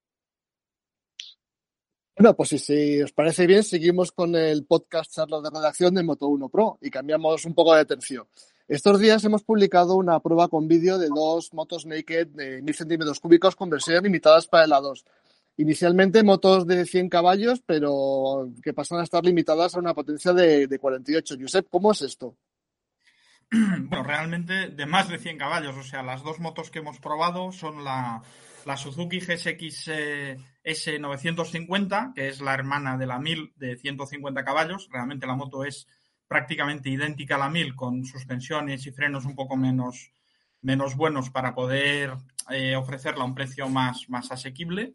Bueno, 2.16 2.37
pues 2.37 2.50
si, 2.50 3.02
os 3.02 3.11
parece 3.11 3.44
bien, 3.44 3.64
seguimos 3.64 4.12
con 4.12 4.37
el 4.37 4.64
podcast 4.66 5.12
charla 5.12 5.40
de 5.40 5.50
redacción 5.50 5.92
de 5.94 6.04
Moto1 6.04 6.49
Pro 6.49 6.78
y 6.80 6.88
cambiamos 6.88 7.44
un 7.44 7.54
poco 7.54 7.75
de 7.75 7.80
atención. 7.80 8.25
Estos 8.68 9.00
días 9.00 9.25
hemos 9.25 9.42
publicado 9.42 9.97
una 9.97 10.21
prueba 10.21 10.47
con 10.47 10.68
vídeo 10.68 10.97
de 10.97 11.09
dos 11.09 11.52
motos 11.52 11.87
naked 11.87 12.28
de 12.28 12.62
1000 12.62 12.75
centímetros 12.75 13.18
cúbicos 13.18 13.56
con 13.56 13.68
versiones 13.68 14.04
limitadas 14.04 14.47
para 14.47 14.64
el 14.64 14.71
A2. 14.71 15.02
Inicialmente 15.56 16.23
motos 16.23 16.68
de 16.68 16.87
100 16.87 17.09
caballos, 17.09 17.61
pero 17.66 18.49
que 18.62 18.73
pasan 18.73 19.00
a 19.00 19.02
estar 19.02 19.25
limitadas 19.25 19.75
a 19.75 19.80
una 19.80 19.92
potencia 19.92 20.33
de, 20.33 20.68
de 20.68 20.78
48. 20.78 21.35
Josep, 21.40 21.66
¿cómo 21.68 21.90
es 21.90 22.02
esto? 22.02 22.37
Bueno, 23.50 24.04
realmente 24.04 24.68
de 24.68 24.87
más 24.87 25.09
de 25.09 25.18
100 25.18 25.37
caballos. 25.37 25.76
O 25.76 25.83
sea, 25.83 26.04
las 26.04 26.23
dos 26.23 26.38
motos 26.38 26.71
que 26.71 26.78
hemos 26.78 27.00
probado 27.00 27.50
son 27.50 27.83
la, 27.83 28.23
la 28.66 28.76
Suzuki 28.76 29.21
GSX 29.21 29.88
S950, 30.64 32.14
que 32.14 32.28
es 32.28 32.40
la 32.40 32.54
hermana 32.54 32.97
de 32.97 33.06
la 33.06 33.18
1000 33.18 33.52
de 33.56 33.76
150 33.76 34.44
caballos. 34.44 34.88
Realmente 34.90 35.26
la 35.26 35.37
moto 35.37 35.64
es 35.64 35.87
prácticamente 36.26 36.88
idéntica 36.88 37.37
a 37.37 37.38
la 37.38 37.50
1000 37.50 37.76
con 37.76 38.04
suspensiones 38.04 38.87
y 38.87 38.92
frenos 38.92 39.25
un 39.25 39.35
poco 39.35 39.56
menos, 39.56 40.12
menos 40.62 40.97
buenos 40.97 41.30
para 41.30 41.54
poder 41.54 42.14
eh, 42.50 42.76
ofrecerla 42.76 43.23
a 43.23 43.26
un 43.26 43.35
precio 43.35 43.68
más, 43.68 44.09
más 44.09 44.30
asequible. 44.33 44.94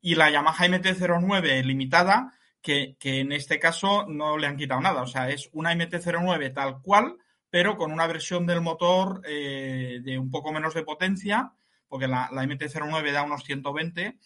Y 0.00 0.16
la 0.16 0.30
Yamaha 0.30 0.66
MT-09 0.66 1.62
limitada, 1.62 2.34
que, 2.60 2.96
que, 2.98 3.20
en 3.20 3.32
este 3.32 3.58
caso 3.58 4.06
no 4.06 4.36
le 4.36 4.46
han 4.46 4.56
quitado 4.56 4.80
nada. 4.80 5.02
O 5.02 5.06
sea, 5.06 5.30
es 5.30 5.48
una 5.52 5.72
MT-09 5.74 6.52
tal 6.52 6.82
cual, 6.82 7.16
pero 7.50 7.76
con 7.76 7.92
una 7.92 8.06
versión 8.06 8.46
del 8.46 8.60
motor 8.60 9.22
eh, 9.26 10.00
de 10.02 10.18
un 10.18 10.30
poco 10.30 10.52
menos 10.52 10.74
de 10.74 10.82
potencia 10.82 11.52
porque 11.94 12.08
la, 12.08 12.28
MT-09 12.28 13.12
da 13.12 13.22
unos 13.22 13.44
120, 13.44 14.18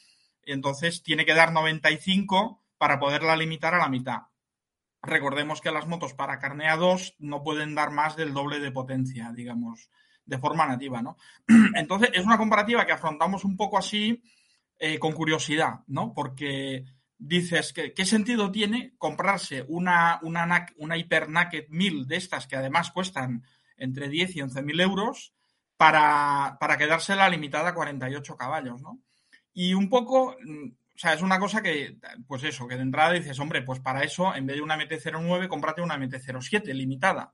entonces 0.45 1.03
tiene 1.03 1.27
que 1.27 1.35
dar 1.35 1.53
95 1.53 2.65
para 2.79 2.99
poderla 2.99 3.37
limitar 3.37 3.75
a 3.75 3.79
la 3.79 3.91
mitad. 3.91 4.23
Recordemos 5.03 5.61
que 5.61 5.71
las 5.71 5.87
motos 5.87 6.15
para 6.15 6.39
carnea 6.39 6.77
2 6.77 7.17
no 7.19 7.43
pueden 7.43 7.75
dar 7.75 7.91
más 7.91 8.17
del 8.17 8.33
doble 8.33 8.59
de 8.59 8.73
potencia, 8.73 9.33
digamos, 9.37 9.91
de 10.25 10.39
forma 10.39 10.67
nativa, 10.67 11.03
¿no? 11.03 11.19
Entonces, 11.75 12.09
es 12.15 12.25
una 12.25 12.39
comparativa 12.39 12.87
que 12.87 12.93
afrontamos 12.93 13.45
un 13.45 13.59
poco 13.59 13.77
así 13.77 14.23
eh, 14.79 14.99
con 14.99 15.13
curiosidad, 15.13 15.81
¿no? 15.89 16.15
Porque 16.15 16.87
dices 17.19 17.75
que 17.75 17.93
qué 17.93 18.07
sentido 18.07 18.51
tiene 18.51 18.95
comprarse 18.97 19.67
una, 19.69 20.21
una, 20.23 20.69
una 20.79 20.97
Hyper 20.97 21.29
Naked 21.29 21.67
1000 21.69 22.09
de 22.09 22.17
estas 22.17 22.47
que 22.47 22.57
además 22.57 22.93
cuestan 22.93 23.45
entre 23.77 24.09
10 24.09 24.37
y 24.37 24.41
11 24.41 24.63
mil 24.63 24.81
euros 24.81 25.35
para, 25.79 26.59
para 26.61 26.77
quedársela 26.77 27.31
limitada 27.31 27.71
a 27.71 27.75
48 27.75 28.37
caballos, 28.37 28.83
¿no? 28.83 29.01
Y 29.55 29.75
un 29.75 29.89
poco, 29.89 30.37
mm, 30.45 30.67
o 30.67 30.99
sea, 30.99 31.15
es 31.15 31.23
una 31.23 31.39
cosa 31.39 31.63
que, 31.63 31.97
pues 32.27 32.43
eso, 32.43 32.67
que 32.69 32.75
de 32.75 32.83
entrada 32.83 33.13
dices, 33.13 33.39
hombre, 33.39 33.63
pues 33.63 33.81
para 33.81 34.03
eso, 34.03 34.35
en 34.35 34.45
vez 34.45 34.57
de 34.57 34.63
una 34.63 34.77
MT-09, 34.77 35.49
cómprate 35.49 35.81
una 35.81 35.97
MT-07 35.97 36.75
limitada. 36.75 37.33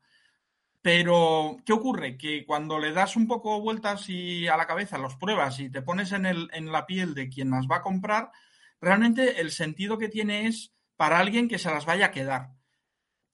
Pero, 0.83 1.57
¿qué 1.65 1.73
ocurre? 1.73 2.19
Que 2.19 2.45
cuando 2.45 2.79
le 2.79 2.93
das 2.93 3.17
un 3.17 3.27
poco 3.27 3.61
vueltas 3.63 4.11
y 4.11 4.47
a 4.47 4.59
la 4.59 4.67
cabeza, 4.67 4.99
los 4.99 5.17
pruebas 5.17 5.59
y 5.59 5.71
te 5.71 5.81
pones 5.81 6.13
en, 6.13 6.27
el, 6.27 6.51
en 6.53 6.71
la 6.71 6.85
piel 6.85 7.15
de 7.15 7.31
quien 7.31 7.51
las 7.51 7.67
va 7.67 7.77
a 7.77 7.83
comprar, 7.83 8.31
realmente 8.79 9.41
el 9.41 9.51
sentido 9.51 9.97
que 9.97 10.11
tiene 10.11 10.47
es 10.47 10.75
para 10.97 11.19
alguien 11.19 11.49
que 11.49 11.59
se 11.59 11.71
las 11.71 11.87
vaya 11.87 12.07
a 12.07 12.11
quedar. 12.11 12.51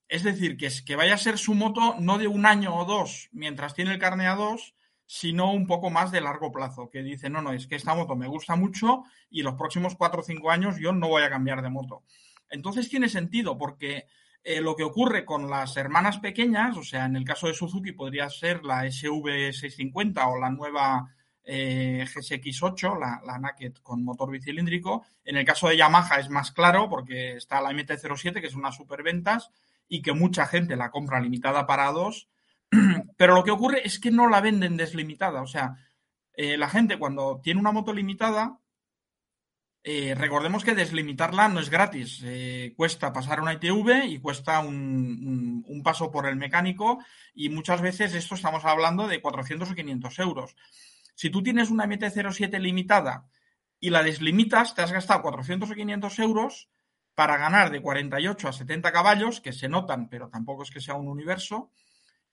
Es 0.06 0.22
decir, 0.22 0.56
que, 0.56 0.70
que 0.86 0.94
vaya 0.94 1.14
a 1.14 1.18
ser 1.18 1.38
su 1.38 1.54
moto 1.54 1.96
no 1.98 2.18
de 2.18 2.28
un 2.28 2.46
año 2.46 2.76
o 2.76 2.84
dos 2.84 3.28
mientras 3.32 3.74
tiene 3.74 3.92
el 3.92 3.98
carne 3.98 4.28
a 4.28 4.36
dos, 4.36 4.76
sino 5.12 5.50
un 5.50 5.66
poco 5.66 5.90
más 5.90 6.12
de 6.12 6.20
largo 6.20 6.52
plazo, 6.52 6.88
que 6.88 7.02
dice, 7.02 7.28
no, 7.28 7.42
no, 7.42 7.52
es 7.52 7.66
que 7.66 7.74
esta 7.74 7.96
moto 7.96 8.14
me 8.14 8.28
gusta 8.28 8.54
mucho 8.54 9.02
y 9.28 9.42
los 9.42 9.54
próximos 9.54 9.96
cuatro 9.96 10.20
o 10.20 10.22
cinco 10.22 10.52
años 10.52 10.76
yo 10.78 10.92
no 10.92 11.08
voy 11.08 11.24
a 11.24 11.28
cambiar 11.28 11.62
de 11.62 11.68
moto. 11.68 12.04
Entonces 12.48 12.88
tiene 12.88 13.08
sentido 13.08 13.58
porque 13.58 14.06
eh, 14.44 14.60
lo 14.60 14.76
que 14.76 14.84
ocurre 14.84 15.24
con 15.24 15.50
las 15.50 15.76
hermanas 15.76 16.20
pequeñas, 16.20 16.76
o 16.76 16.84
sea, 16.84 17.06
en 17.06 17.16
el 17.16 17.24
caso 17.24 17.48
de 17.48 17.54
Suzuki 17.54 17.90
podría 17.90 18.30
ser 18.30 18.62
la 18.62 18.86
SV650 18.86 20.32
o 20.32 20.38
la 20.38 20.50
nueva 20.50 21.12
eh, 21.42 22.06
GSX8, 22.06 22.96
la, 22.96 23.20
la, 23.26 23.38
Naked 23.40 23.78
con 23.82 24.04
motor 24.04 24.30
bicilíndrico. 24.30 25.04
En 25.24 25.36
el 25.36 25.44
caso 25.44 25.66
de 25.66 25.76
Yamaha 25.76 26.20
es 26.20 26.30
más 26.30 26.52
claro 26.52 26.88
porque 26.88 27.34
está 27.34 27.60
la 27.60 27.72
MT-07, 27.72 28.40
que 28.40 28.46
es 28.46 28.54
una 28.54 28.70
superventas 28.70 29.50
y 29.88 30.02
que 30.02 30.12
mucha 30.12 30.46
gente 30.46 30.76
la 30.76 30.92
compra 30.92 31.18
limitada 31.18 31.66
para 31.66 31.90
dos. 31.90 32.28
Pero 33.16 33.34
lo 33.34 33.44
que 33.44 33.50
ocurre 33.50 33.86
es 33.86 33.98
que 33.98 34.10
no 34.10 34.28
la 34.28 34.40
venden 34.40 34.76
deslimitada. 34.76 35.42
O 35.42 35.46
sea, 35.46 35.76
eh, 36.34 36.56
la 36.56 36.68
gente 36.68 36.98
cuando 36.98 37.40
tiene 37.42 37.60
una 37.60 37.72
moto 37.72 37.92
limitada, 37.92 38.58
eh, 39.82 40.14
recordemos 40.14 40.62
que 40.62 40.74
deslimitarla 40.74 41.48
no 41.48 41.60
es 41.60 41.70
gratis. 41.70 42.20
Eh, 42.24 42.74
cuesta 42.76 43.12
pasar 43.12 43.40
una 43.40 43.54
ITV 43.54 44.04
y 44.06 44.18
cuesta 44.20 44.60
un, 44.60 45.64
un, 45.66 45.82
paso 45.82 46.10
por 46.10 46.26
el 46.26 46.36
mecánico 46.36 46.98
y 47.34 47.48
muchas 47.48 47.80
veces 47.80 48.14
esto 48.14 48.34
estamos 48.34 48.64
hablando 48.64 49.08
de 49.08 49.22
400 49.22 49.70
o 49.70 49.74
500 49.74 50.18
euros. 50.18 50.56
Si 51.14 51.30
tú 51.30 51.42
tienes 51.42 51.70
una 51.70 51.86
MT-07 51.86 52.58
limitada 52.58 53.26
y 53.80 53.90
la 53.90 54.02
deslimitas, 54.02 54.74
te 54.74 54.82
has 54.82 54.92
gastado 54.92 55.22
400 55.22 55.70
o 55.70 55.74
500 55.74 56.18
euros 56.18 56.68
para 57.14 57.38
ganar 57.38 57.70
de 57.70 57.82
48 57.82 58.48
a 58.48 58.52
70 58.52 58.92
caballos, 58.92 59.40
que 59.40 59.52
se 59.52 59.68
notan, 59.68 60.08
pero 60.08 60.28
tampoco 60.28 60.62
es 60.62 60.70
que 60.70 60.80
sea 60.80 60.94
un 60.94 61.08
universo. 61.08 61.70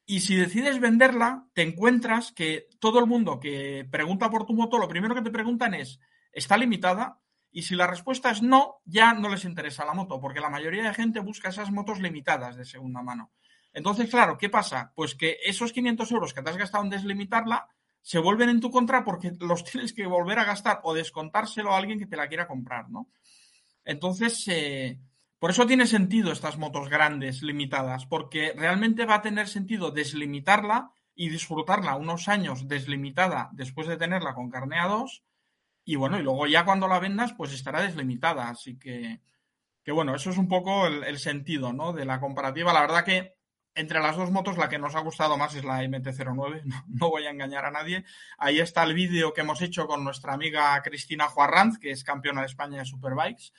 Y 0.09 0.21
si 0.21 0.37
decides 0.37 0.79
venderla, 0.79 1.45
te 1.51 1.63
encuentras 1.63 2.31
que 2.31 2.69
todo 2.79 2.99
el 2.99 3.07
mundo 3.07 3.41
que 3.41 3.85
pregunta 3.91 4.29
por 4.29 4.45
tu 4.45 4.53
moto, 4.53 4.77
lo 4.77 4.87
primero 4.87 5.13
que 5.13 5.21
te 5.21 5.31
preguntan 5.31 5.73
es, 5.73 5.99
¿está 6.31 6.55
limitada? 6.57 7.19
Y 7.51 7.63
si 7.63 7.75
la 7.75 7.87
respuesta 7.87 8.31
es 8.31 8.41
no, 8.41 8.77
ya 8.85 9.13
no 9.13 9.27
les 9.27 9.43
interesa 9.43 9.83
la 9.83 9.93
moto, 9.93 10.21
porque 10.21 10.39
la 10.39 10.49
mayoría 10.49 10.83
de 10.83 10.93
gente 10.93 11.19
busca 11.19 11.49
esas 11.49 11.71
motos 11.71 11.99
limitadas 11.99 12.55
de 12.55 12.63
segunda 12.63 13.01
mano. 13.01 13.33
Entonces, 13.73 14.09
claro, 14.09 14.37
¿qué 14.37 14.47
pasa? 14.47 14.93
Pues 14.95 15.13
que 15.13 15.39
esos 15.43 15.73
500 15.73 16.09
euros 16.13 16.33
que 16.33 16.41
te 16.41 16.51
has 16.51 16.57
gastado 16.57 16.85
en 16.85 16.89
deslimitarla 16.89 17.67
se 18.01 18.19
vuelven 18.19 18.47
en 18.47 18.61
tu 18.61 18.71
contra 18.71 19.03
porque 19.03 19.33
los 19.41 19.63
tienes 19.69 19.91
que 19.91 20.07
volver 20.07 20.39
a 20.39 20.45
gastar 20.45 20.79
o 20.83 20.93
descontárselo 20.93 21.73
a 21.73 21.77
alguien 21.77 21.99
que 21.99 22.07
te 22.07 22.15
la 22.15 22.29
quiera 22.29 22.47
comprar, 22.47 22.89
¿no? 22.89 23.09
Entonces, 23.83 24.41
eh, 24.47 24.99
por 25.39 25.51
eso 25.51 25.65
tiene 25.67 25.87
sentido 25.87 26.31
estas 26.31 26.57
motos 26.57 26.89
grandes, 26.89 27.43
limitadas, 27.43 28.05
porque 28.05 28.53
realmente 28.55 29.05
va 29.05 29.15
a 29.15 29.21
tener 29.21 29.47
sentido 29.47 29.91
deslimitarla 29.91 30.91
y 31.15 31.29
disfrutarla 31.29 31.95
unos 31.95 32.27
años 32.27 32.67
deslimitada 32.67 33.49
después 33.53 33.87
de 33.87 33.97
tenerla 33.97 34.33
con 34.33 34.49
carne 34.49 34.79
a 34.79 34.87
2 34.87 35.23
y 35.89 35.95
bueno, 35.95 36.19
y 36.19 36.21
luego 36.21 36.47
ya 36.47 36.65
cuando 36.65 36.89
la 36.89 36.99
vendas, 36.99 37.31
pues 37.31 37.53
estará 37.53 37.81
deslimitada. 37.81 38.49
Así 38.49 38.77
que, 38.77 39.21
que 39.85 39.93
bueno, 39.93 40.13
eso 40.13 40.29
es 40.29 40.37
un 40.37 40.49
poco 40.49 40.85
el, 40.85 41.17
sentido 41.17 41.71
¿no? 41.71 41.93
de 41.93 42.03
la 42.03 42.19
comparativa. 42.19 42.73
La 42.73 42.81
verdad 42.81 43.05
que 43.05 43.37
entre 43.73 44.01
las 44.01 44.17
dos 44.17 44.29
motos 44.29 44.57
la 44.57 44.67
que 44.67 44.79
nos 44.79 44.95
ha 44.95 44.99
gustado 44.99 45.37
más 45.37 45.55
es 45.55 45.63
la 45.63 45.81
MT-09, 45.83 46.63
no, 46.87 47.09
voy 47.09 47.25
a 47.25 47.29
engañar 47.29 47.63
a 47.63 47.71
nadie. 47.71 48.03
Ahí 48.37 48.59
está 48.59 48.83
el 48.83 48.95
vídeo 48.95 49.33
que 49.33 49.41
hemos 49.41 49.61
hecho 49.61 49.87
con 49.87 50.03
nuestra 50.03 50.33
amiga 50.33 50.81
Cristina 50.83 51.29
Juarranz, 51.29 51.79
que 51.79 51.91
es 51.91 52.03
campeona 52.03 52.41
de 52.41 52.47
España 52.47 52.79
de 52.79 52.85
Superbikes, 52.85 53.53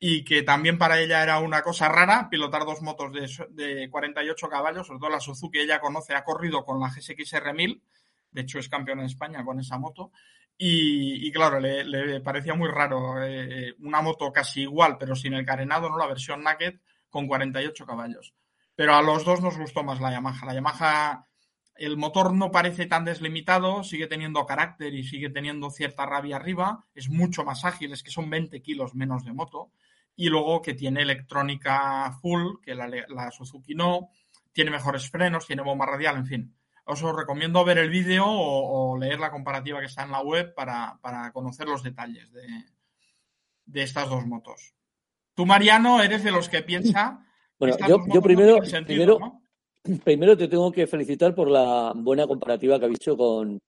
y 0.00 0.24
que 0.24 0.42
también 0.42 0.78
para 0.78 0.98
ella 0.98 1.22
era 1.22 1.38
una 1.38 1.62
cosa 1.62 1.88
rara 1.88 2.28
pilotar 2.28 2.64
dos 2.64 2.82
motos 2.82 3.12
de, 3.12 3.28
de 3.50 3.90
48 3.90 4.48
caballos, 4.48 4.86
sobre 4.86 4.98
todo 4.98 5.10
la 5.10 5.20
Suzuki, 5.20 5.60
ella 5.60 5.78
conoce, 5.78 6.14
ha 6.14 6.24
corrido 6.24 6.64
con 6.64 6.80
la 6.80 6.88
GSX-R 6.88 7.52
1000, 7.52 7.82
de 8.32 8.40
hecho 8.40 8.58
es 8.58 8.68
campeona 8.68 9.02
de 9.02 9.08
España 9.08 9.44
con 9.44 9.60
esa 9.60 9.78
moto, 9.78 10.10
y, 10.62 11.32
claro, 11.32 11.58
le, 11.58 12.20
parecía 12.20 12.52
muy 12.52 12.68
raro 12.68 13.24
eh, 13.24 13.74
una 13.78 14.02
moto 14.02 14.30
casi 14.30 14.60
igual, 14.60 14.98
pero 14.98 15.16
sin 15.16 15.32
el 15.32 15.46
carenado, 15.46 15.88
¿no? 15.88 15.96
La 15.96 16.06
versión 16.06 16.42
Naked 16.42 16.80
con 17.08 17.26
48 17.26 17.86
caballos. 17.86 18.34
Pero 18.74 18.94
a 18.94 19.00
los 19.00 19.24
dos 19.24 19.40
nos 19.40 19.56
gustó 19.56 19.82
más 19.82 20.00
la 20.00 20.10
Yamaha. 20.10 20.44
La 20.44 20.52
Yamaha, 20.52 21.26
el 21.76 21.96
motor 21.96 22.34
no 22.34 22.50
parece 22.50 22.84
tan 22.84 23.06
deslimitado, 23.06 23.82
sigue 23.84 24.06
teniendo 24.06 24.44
carácter 24.44 24.92
y 24.92 25.02
sigue 25.02 25.30
teniendo 25.30 25.70
cierta 25.70 26.04
rabia 26.04 26.36
arriba, 26.36 26.84
es 26.94 27.08
mucho 27.08 27.42
más 27.42 27.64
ágil, 27.64 27.94
es 27.94 28.02
que 28.02 28.10
son 28.10 28.28
20 28.28 28.60
kilos 28.60 28.94
menos 28.94 29.24
de 29.24 29.32
moto. 29.32 29.72
Y 30.16 30.28
luego 30.28 30.60
que 30.60 30.74
tiene 30.74 31.02
electrónica 31.02 32.12
full, 32.20 32.60
que 32.62 32.74
la, 32.74 32.88
la 32.88 33.30
Suzuki 33.30 33.74
no, 33.74 34.10
tiene 34.52 34.70
mejores 34.70 35.08
frenos, 35.10 35.46
tiene 35.46 35.62
bomba 35.62 35.86
radial, 35.86 36.16
en 36.16 36.26
fin 36.26 36.54
os 36.90 37.16
recomiendo 37.16 37.64
ver 37.64 37.78
el 37.78 37.90
vídeo 37.90 38.24
o, 38.26 38.98
leer 38.98 39.20
la 39.20 39.30
comparativa 39.30 39.80
que 39.80 39.86
está 39.86 40.02
en 40.02 40.10
la 40.10 40.22
web 40.22 40.54
para, 40.54 40.98
conocer 41.32 41.66
los 41.66 41.82
detalles 41.82 42.30
de, 42.32 43.82
estas 43.82 44.08
dos 44.08 44.26
motos. 44.26 44.74
Tú, 45.34 45.46
Mariano, 45.46 46.02
eres 46.02 46.24
de 46.24 46.32
los 46.32 46.48
que 46.48 46.62
piensa. 46.62 47.24
Bueno, 47.58 47.76
yo, 48.12 48.20
primero, 48.20 48.58
primero, 50.04 50.36
te 50.36 50.48
tengo 50.48 50.72
que 50.72 50.86
felicitar 50.86 51.34
por 51.34 51.50
la 51.50 51.92
buena 51.94 52.26
comparativa 52.26 52.78
que 52.78 52.86
has 52.86 52.92
hecho 52.92 53.16
con, 53.16 53.60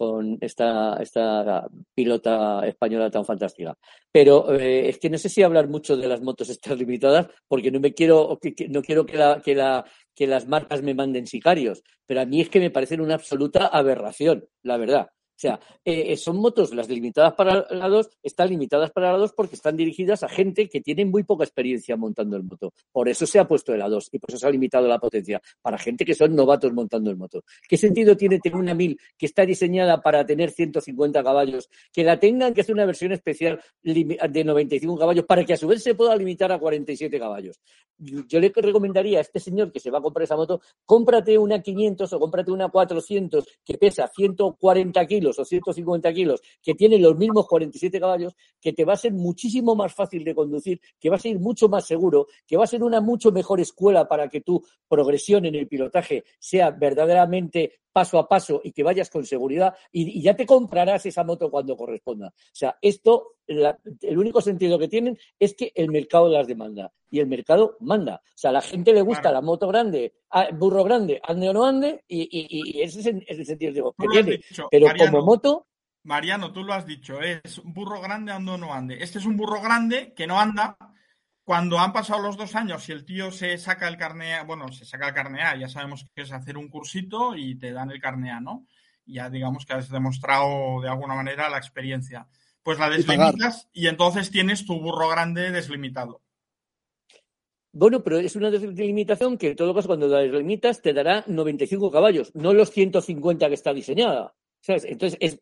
con 0.00 0.38
esta, 0.40 0.96
esta 1.02 1.68
pilota 1.94 2.66
española 2.66 3.10
tan 3.10 3.22
fantástica. 3.22 3.76
Pero 4.10 4.50
eh, 4.54 4.88
es 4.88 4.98
que 4.98 5.10
no 5.10 5.18
sé 5.18 5.28
si 5.28 5.42
hablar 5.42 5.68
mucho 5.68 5.94
de 5.94 6.08
las 6.08 6.22
motos 6.22 6.48
estas 6.48 6.78
limitadas, 6.78 7.26
porque 7.46 7.70
no 7.70 7.80
me 7.80 7.92
quiero, 7.92 8.38
no 8.70 8.80
quiero 8.80 9.04
que 9.04 9.18
la, 9.18 9.42
que 9.44 9.54
la, 9.54 9.84
que 10.14 10.26
las 10.26 10.48
marcas 10.48 10.80
me 10.80 10.94
manden 10.94 11.26
sicarios, 11.26 11.82
pero 12.06 12.22
a 12.22 12.24
mí 12.24 12.40
es 12.40 12.48
que 12.48 12.60
me 12.60 12.70
parecen 12.70 13.02
una 13.02 13.16
absoluta 13.16 13.66
aberración, 13.66 14.48
la 14.62 14.78
verdad. 14.78 15.10
O 15.40 15.42
sea, 15.42 15.58
eh, 15.86 16.18
son 16.18 16.36
motos, 16.36 16.74
las 16.74 16.86
limitadas 16.90 17.32
para 17.32 17.66
la 17.70 17.88
2, 17.88 18.10
están 18.22 18.50
limitadas 18.50 18.90
para 18.90 19.10
la 19.10 19.16
2 19.16 19.32
porque 19.32 19.54
están 19.54 19.74
dirigidas 19.74 20.22
a 20.22 20.28
gente 20.28 20.68
que 20.68 20.82
tiene 20.82 21.06
muy 21.06 21.22
poca 21.22 21.44
experiencia 21.44 21.96
montando 21.96 22.36
el 22.36 22.42
moto. 22.42 22.74
Por 22.92 23.08
eso 23.08 23.24
se 23.24 23.38
ha 23.38 23.48
puesto 23.48 23.72
el 23.72 23.80
A2 23.80 24.10
y 24.12 24.18
por 24.18 24.28
eso 24.28 24.38
se 24.38 24.46
ha 24.46 24.50
limitado 24.50 24.86
la 24.86 24.98
potencia, 24.98 25.40
para 25.62 25.78
gente 25.78 26.04
que 26.04 26.14
son 26.14 26.36
novatos 26.36 26.74
montando 26.74 27.08
el 27.08 27.16
moto. 27.16 27.42
¿Qué 27.66 27.78
sentido 27.78 28.14
tiene 28.18 28.38
tener 28.38 28.58
una 28.58 28.74
1000 28.74 29.00
que 29.16 29.24
está 29.24 29.46
diseñada 29.46 30.02
para 30.02 30.26
tener 30.26 30.50
150 30.50 31.22
caballos, 31.24 31.70
que 31.90 32.04
la 32.04 32.20
tengan 32.20 32.52
que 32.52 32.60
hacer 32.60 32.74
una 32.74 32.84
versión 32.84 33.12
especial 33.12 33.62
de 33.82 34.44
95 34.44 34.98
caballos 34.98 35.24
para 35.24 35.42
que 35.46 35.54
a 35.54 35.56
su 35.56 35.66
vez 35.66 35.82
se 35.82 35.94
pueda 35.94 36.14
limitar 36.16 36.52
a 36.52 36.58
47 36.58 37.18
caballos? 37.18 37.58
Yo 37.96 38.40
le 38.40 38.52
recomendaría 38.54 39.16
a 39.18 39.22
este 39.22 39.40
señor 39.40 39.72
que 39.72 39.80
se 39.80 39.90
va 39.90 40.00
a 40.00 40.02
comprar 40.02 40.24
esa 40.24 40.36
moto, 40.36 40.60
cómprate 40.84 41.38
una 41.38 41.62
500 41.62 42.12
o 42.12 42.20
cómprate 42.20 42.50
una 42.50 42.68
400 42.68 43.46
que 43.64 43.78
pesa 43.78 44.06
140 44.06 45.06
kilos 45.06 45.29
o 45.38 45.44
150 45.44 46.12
kilos, 46.12 46.40
que 46.62 46.74
tiene 46.74 46.98
los 46.98 47.16
mismos 47.16 47.46
47 47.46 48.00
caballos, 48.00 48.34
que 48.60 48.72
te 48.72 48.84
va 48.84 48.94
a 48.94 48.96
ser 48.96 49.12
muchísimo 49.12 49.74
más 49.74 49.94
fácil 49.94 50.24
de 50.24 50.34
conducir, 50.34 50.80
que 50.98 51.10
va 51.10 51.16
a 51.16 51.20
ser 51.20 51.38
mucho 51.38 51.68
más 51.68 51.86
seguro, 51.86 52.26
que 52.46 52.56
va 52.56 52.64
a 52.64 52.66
ser 52.66 52.82
una 52.82 53.00
mucho 53.00 53.32
mejor 53.32 53.60
escuela 53.60 54.08
para 54.08 54.28
que 54.28 54.40
tu 54.40 54.64
progresión 54.88 55.44
en 55.44 55.54
el 55.54 55.68
pilotaje 55.68 56.24
sea 56.38 56.70
verdaderamente 56.70 57.80
paso 57.92 58.18
a 58.18 58.28
paso 58.28 58.60
y 58.62 58.72
que 58.72 58.82
vayas 58.82 59.10
con 59.10 59.24
seguridad 59.24 59.74
y, 59.92 60.22
ya 60.22 60.34
te 60.34 60.46
comprarás 60.46 61.06
esa 61.06 61.24
moto 61.24 61.50
cuando 61.50 61.76
corresponda. 61.76 62.28
O 62.28 62.54
sea, 62.54 62.76
esto, 62.80 63.36
el 63.50 64.18
único 64.18 64.40
sentido 64.40 64.78
que 64.78 64.88
tienen 64.88 65.18
es 65.38 65.54
que 65.54 65.72
el 65.74 65.90
mercado 65.90 66.28
las 66.28 66.46
demanda 66.46 66.92
y 67.10 67.20
el 67.20 67.26
mercado 67.26 67.76
manda. 67.80 68.22
O 68.24 68.38
sea, 68.38 68.50
a 68.50 68.54
la 68.54 68.60
gente 68.62 68.92
le 68.92 69.02
gusta 69.02 69.32
la 69.32 69.40
moto 69.40 69.66
grande, 69.68 70.14
burro 70.54 70.84
grande, 70.84 71.20
ande 71.24 71.48
o 71.48 71.52
no 71.52 71.66
ande 71.66 72.04
y, 72.08 72.80
ese 72.80 73.00
es 73.00 73.06
el, 73.06 73.46
sentido 73.46 73.94
que 73.98 74.08
tiene. 74.08 74.40
Pero 74.70 74.86
como 74.96 75.24
moto... 75.24 75.66
Mariano, 76.02 76.50
tú 76.50 76.64
lo 76.64 76.72
has 76.72 76.86
dicho, 76.86 77.20
es 77.20 77.60
burro 77.62 78.00
grande, 78.00 78.32
ande 78.32 78.52
o 78.52 78.56
no 78.56 78.72
ande. 78.72 79.02
Este 79.02 79.18
es 79.18 79.26
un 79.26 79.36
burro 79.36 79.60
grande 79.60 80.14
que 80.14 80.26
no 80.26 80.40
anda, 80.40 80.78
cuando 81.50 81.80
han 81.80 81.92
pasado 81.92 82.22
los 82.22 82.36
dos 82.36 82.54
años 82.54 82.88
y 82.88 82.92
el 82.92 83.04
tío 83.04 83.32
se 83.32 83.58
saca 83.58 83.88
el 83.88 83.96
carné, 83.96 84.40
bueno, 84.44 84.70
se 84.70 84.84
saca 84.84 85.08
el 85.08 85.14
carné 85.14 85.42
A, 85.42 85.56
ya 85.56 85.68
sabemos 85.68 86.06
que 86.14 86.22
es 86.22 86.30
hacer 86.30 86.56
un 86.56 86.68
cursito 86.68 87.34
y 87.34 87.58
te 87.58 87.72
dan 87.72 87.90
el 87.90 88.00
carné 88.00 88.30
A, 88.30 88.40
¿no? 88.40 88.68
Ya 89.04 89.28
digamos 89.28 89.66
que 89.66 89.72
has 89.72 89.88
demostrado 89.88 90.80
de 90.80 90.88
alguna 90.88 91.16
manera 91.16 91.50
la 91.50 91.58
experiencia. 91.58 92.28
Pues 92.62 92.78
la 92.78 92.90
deslimitas 92.90 93.68
y, 93.72 93.86
entonces 93.86 94.30
tienes 94.30 94.66
tu 94.66 94.78
burro 94.80 95.08
grande 95.08 95.50
deslimitado. 95.50 96.22
Bueno, 97.72 98.02
pero 98.02 98.18
es 98.18 98.34
una 98.36 98.50
delimitación 98.50 99.38
que 99.38 99.50
en 99.50 99.56
todo 99.56 99.74
caso 99.74 99.86
cuando 99.86 100.08
la 100.08 100.18
deslimitas 100.18 100.82
te 100.82 100.92
dará 100.92 101.24
95 101.26 101.90
caballos, 101.90 102.34
no 102.34 102.52
los 102.52 102.70
150 102.70 103.48
que 103.48 103.54
está 103.54 103.72
diseñada. 103.72 104.34
Entonces, 104.66 105.38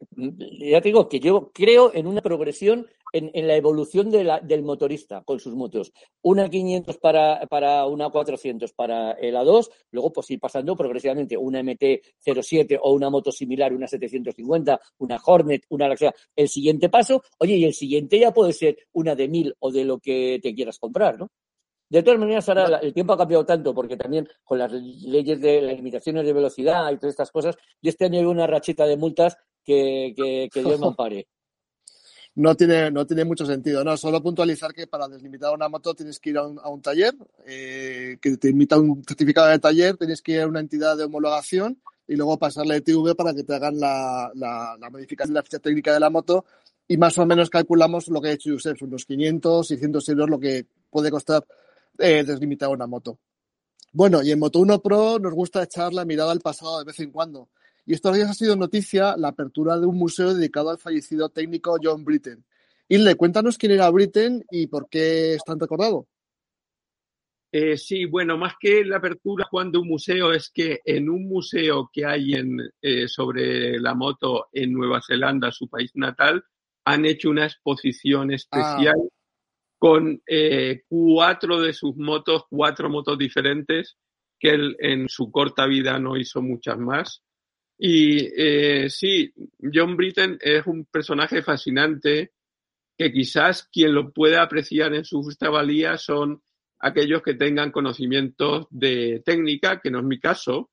ya 0.60 0.80
te 0.80 0.88
digo 0.88 1.08
que 1.08 1.20
yo 1.20 1.50
creo 1.52 1.92
en 1.92 2.06
una 2.06 2.20
progresión 2.22 2.86
en, 3.12 3.46
la 3.46 3.56
evolución 3.56 4.10
del 4.10 4.62
motorista 4.62 5.22
con 5.24 5.40
sus 5.40 5.54
motos. 5.54 5.92
Una 6.22 6.48
500 6.48 6.98
para, 6.98 7.46
para 7.46 7.86
una 7.86 8.10
400 8.10 8.72
para 8.72 9.12
el 9.12 9.34
A2, 9.34 9.70
luego 9.90 10.12
pues 10.12 10.30
ir 10.30 10.40
pasando 10.40 10.76
progresivamente 10.76 11.36
una 11.36 11.60
MT-07 11.62 12.78
o 12.80 12.92
una 12.92 13.10
moto 13.10 13.32
similar, 13.32 13.72
una 13.72 13.86
750, 13.86 14.80
una 14.98 15.18
Hornet, 15.24 15.64
una... 15.70 15.88
O 15.88 15.94
el 16.36 16.48
siguiente 16.48 16.88
paso, 16.88 17.22
oye, 17.38 17.56
y 17.56 17.64
el 17.64 17.74
siguiente 17.74 18.18
ya 18.18 18.32
puede 18.32 18.52
ser 18.52 18.76
una 18.92 19.14
de 19.14 19.28
1000 19.28 19.56
o 19.58 19.72
de 19.72 19.84
lo 19.84 19.98
que 19.98 20.38
te 20.42 20.54
quieras 20.54 20.78
comprar, 20.78 21.18
¿no? 21.18 21.30
De 21.90 22.02
todas 22.02 22.20
maneras, 22.20 22.46
ahora 22.48 22.78
el 22.78 22.92
tiempo 22.92 23.14
ha 23.14 23.18
cambiado 23.18 23.46
tanto 23.46 23.74
porque 23.74 23.96
también 23.96 24.28
con 24.44 24.58
las 24.58 24.70
leyes 24.72 25.40
de 25.40 25.62
las 25.62 25.76
limitaciones 25.76 26.26
de 26.26 26.32
velocidad 26.34 26.92
y 26.92 26.98
todas 26.98 27.14
estas 27.14 27.30
cosas, 27.30 27.56
yo 27.80 27.88
este 27.88 28.04
año 28.04 28.28
una 28.28 28.46
rachita 28.46 28.84
de 28.84 28.96
multas 28.96 29.36
que, 29.64 30.12
que, 30.14 30.62
Dios 30.62 30.78
me 30.78 30.86
ampare. 30.88 31.28
No 32.34 32.54
tiene, 32.54 32.90
no 32.90 33.06
tiene 33.06 33.24
mucho 33.24 33.44
sentido, 33.44 33.82
no. 33.82 33.96
Solo 33.96 34.22
puntualizar 34.22 34.72
que 34.72 34.86
para 34.86 35.08
deslimitar 35.08 35.52
una 35.52 35.68
moto 35.68 35.94
tienes 35.94 36.20
que 36.20 36.30
ir 36.30 36.38
a 36.38 36.44
un, 36.44 36.82
taller, 36.82 37.14
eh, 37.46 38.18
que 38.20 38.36
te 38.36 38.50
emita 38.50 38.78
un 38.78 39.02
certificado 39.02 39.48
de 39.48 39.58
taller, 39.58 39.96
tienes 39.96 40.22
que 40.22 40.32
ir 40.32 40.40
a 40.42 40.46
una 40.46 40.60
entidad 40.60 40.96
de 40.96 41.04
homologación 41.04 41.80
y 42.06 42.16
luego 42.16 42.38
pasarle 42.38 42.80
TV 42.80 43.14
para 43.14 43.34
que 43.34 43.44
te 43.44 43.54
hagan 43.54 43.80
la, 43.80 44.30
la, 44.34 44.90
modificación 44.90 45.34
de 45.34 45.40
la 45.40 45.42
ficha 45.42 45.58
técnica 45.58 45.92
de 45.92 46.00
la 46.00 46.10
moto 46.10 46.44
y 46.86 46.96
más 46.96 47.18
o 47.18 47.26
menos 47.26 47.50
calculamos 47.50 48.08
lo 48.08 48.20
que 48.20 48.28
ha 48.28 48.32
hecho 48.32 48.50
Josep, 48.52 48.80
unos 48.82 49.04
500, 49.04 49.66
600 49.66 50.08
euros 50.10 50.30
lo 50.30 50.38
que 50.38 50.66
puede 50.90 51.10
costar 51.10 51.44
eh, 51.98 52.24
deslimitar 52.24 52.68
una 52.70 52.86
moto. 52.86 53.18
Bueno, 53.92 54.22
y 54.22 54.30
en 54.30 54.38
Moto 54.38 54.60
1 54.60 54.80
Pro 54.80 55.18
nos 55.18 55.32
gusta 55.32 55.62
echar 55.62 55.92
la 55.92 56.04
mirada 56.04 56.32
al 56.32 56.40
pasado 56.40 56.78
de 56.78 56.84
vez 56.84 57.00
en 57.00 57.10
cuando. 57.10 57.48
Y 57.86 57.94
estos 57.94 58.14
días 58.14 58.30
ha 58.30 58.34
sido 58.34 58.54
noticia 58.54 59.16
la 59.16 59.28
apertura 59.28 59.78
de 59.78 59.86
un 59.86 59.96
museo 59.96 60.34
dedicado 60.34 60.70
al 60.70 60.78
fallecido 60.78 61.30
técnico 61.30 61.78
John 61.82 62.04
Britten. 62.04 62.44
Inle, 62.88 63.16
cuéntanos 63.16 63.56
quién 63.56 63.72
era 63.72 63.90
Britten 63.90 64.44
y 64.50 64.66
por 64.66 64.88
qué 64.88 65.34
es 65.34 65.44
tan 65.44 65.58
recordado. 65.58 66.06
Eh, 67.50 67.78
sí, 67.78 68.04
bueno, 68.04 68.36
más 68.36 68.54
que 68.60 68.84
la 68.84 68.98
apertura, 68.98 69.46
Juan, 69.50 69.72
de 69.72 69.78
un 69.78 69.88
museo, 69.88 70.32
es 70.32 70.50
que 70.50 70.80
en 70.84 71.08
un 71.08 71.26
museo 71.26 71.90
que 71.90 72.04
hay 72.04 72.34
en, 72.34 72.60
eh, 72.82 73.08
sobre 73.08 73.80
la 73.80 73.94
moto 73.94 74.48
en 74.52 74.72
Nueva 74.74 75.00
Zelanda, 75.06 75.50
su 75.50 75.66
país 75.68 75.90
natal, 75.94 76.44
han 76.84 77.06
hecho 77.06 77.30
una 77.30 77.46
exposición 77.46 78.32
especial 78.32 78.96
ah. 78.98 79.17
Con 79.78 80.20
eh, 80.26 80.82
cuatro 80.88 81.60
de 81.60 81.72
sus 81.72 81.96
motos, 81.96 82.44
cuatro 82.50 82.90
motos 82.90 83.16
diferentes, 83.16 83.96
que 84.38 84.50
él 84.50 84.76
en 84.80 85.08
su 85.08 85.30
corta 85.30 85.66
vida 85.66 85.98
no 85.98 86.16
hizo 86.16 86.42
muchas 86.42 86.78
más. 86.78 87.22
Y 87.80 88.28
sí, 88.90 89.32
John 89.72 89.96
Britten 89.96 90.36
es 90.40 90.66
un 90.66 90.84
personaje 90.86 91.42
fascinante 91.42 92.32
que 92.98 93.12
quizás 93.12 93.68
quien 93.72 93.94
lo 93.94 94.12
pueda 94.12 94.42
apreciar 94.42 94.92
en 94.94 95.04
su 95.04 95.22
justa 95.22 95.48
valía 95.48 95.96
son 95.96 96.42
aquellos 96.80 97.22
que 97.22 97.34
tengan 97.34 97.70
conocimientos 97.70 98.66
de 98.70 99.22
técnica, 99.24 99.80
que 99.80 99.90
no 99.90 100.00
es 100.00 100.04
mi 100.04 100.18
caso. 100.18 100.70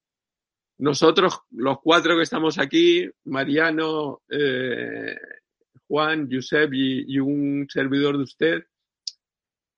Nosotros, 0.77 1.39
los 1.51 1.77
cuatro 1.81 2.17
que 2.17 2.23
estamos 2.23 2.57
aquí, 2.59 3.07
Mariano, 3.25 4.23
eh, 4.29 5.15
Juan, 5.87 6.27
Josep 6.31 6.73
y, 6.73 7.19
un 7.19 7.67
servidor 7.69 8.17
de 8.17 8.23
usted, 8.23 8.63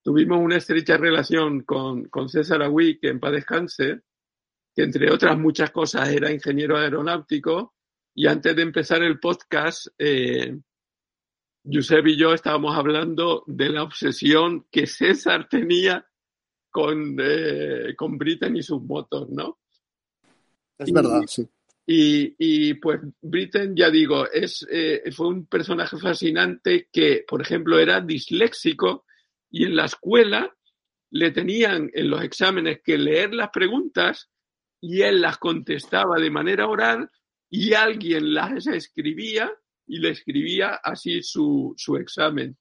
tuvimos 0.08 0.38
una 0.40 0.56
estrecha 0.56 0.96
relación 0.96 1.64
con, 1.64 2.08
con 2.08 2.30
César 2.30 2.62
Agüí, 2.62 2.98
que 2.98 3.08
en 3.08 3.20
paz 3.20 3.30
descanse, 3.30 4.00
que 4.74 4.82
entre 4.84 5.12
otras 5.12 5.38
muchas 5.38 5.70
cosas 5.70 6.08
era 6.08 6.32
ingeniero 6.32 6.78
aeronáutico, 6.78 7.74
y 8.14 8.26
antes 8.26 8.56
de 8.56 8.62
empezar 8.62 9.02
el 9.02 9.20
podcast, 9.20 9.88
eh, 9.98 10.58
Josep 11.62 12.06
y 12.06 12.16
yo 12.16 12.32
estábamos 12.32 12.74
hablando 12.74 13.44
de 13.48 13.68
la 13.68 13.82
obsesión 13.82 14.66
que 14.70 14.86
César 14.86 15.46
tenía 15.46 16.08
con, 16.70 17.18
eh, 17.20 17.94
con 17.94 18.16
Britain 18.16 18.56
y 18.56 18.62
sus 18.62 18.82
motos, 18.82 19.28
¿no? 19.28 19.58
Es 20.78 20.90
verdad, 20.90 21.20
sí. 21.26 21.46
Y, 21.84 22.34
y, 22.38 22.74
pues 22.74 22.98
Britain, 23.20 23.76
ya 23.76 23.90
digo, 23.90 24.26
es, 24.26 24.66
eh, 24.70 25.02
fue 25.12 25.28
un 25.28 25.44
personaje 25.44 25.98
fascinante 25.98 26.88
que, 26.90 27.26
por 27.28 27.42
ejemplo, 27.42 27.78
era 27.78 28.00
disléxico 28.00 29.04
y 29.50 29.64
en 29.64 29.76
la 29.76 29.86
escuela 29.86 30.54
le 31.10 31.30
tenían 31.30 31.90
en 31.94 32.10
los 32.10 32.22
exámenes 32.22 32.80
que 32.84 32.98
leer 32.98 33.34
las 33.34 33.50
preguntas 33.50 34.30
y 34.80 35.02
él 35.02 35.20
las 35.20 35.38
contestaba 35.38 36.16
de 36.18 36.30
manera 36.30 36.68
oral 36.68 37.10
y 37.50 37.72
alguien 37.72 38.34
las 38.34 38.66
escribía 38.66 39.50
y 39.86 39.98
le 39.98 40.10
escribía 40.10 40.80
así 40.82 41.22
su, 41.22 41.74
su 41.76 41.96
examen 41.96 42.56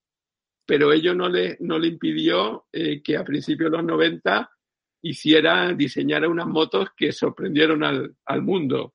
pero 0.67 0.91
ello 0.91 1.15
no 1.15 1.29
le, 1.29 1.57
no 1.61 1.79
le 1.79 1.87
impidió 1.87 2.67
eh, 2.73 3.01
que 3.01 3.15
a 3.15 3.23
principios 3.23 3.71
de 3.71 3.77
los 3.77 3.85
90 3.85 4.51
hiciera, 5.01 5.73
diseñara 5.73 6.27
unas 6.27 6.45
motos 6.45 6.89
que 6.95 7.13
sorprendieron 7.13 7.85
al, 7.85 8.17
al 8.25 8.41
mundo. 8.41 8.93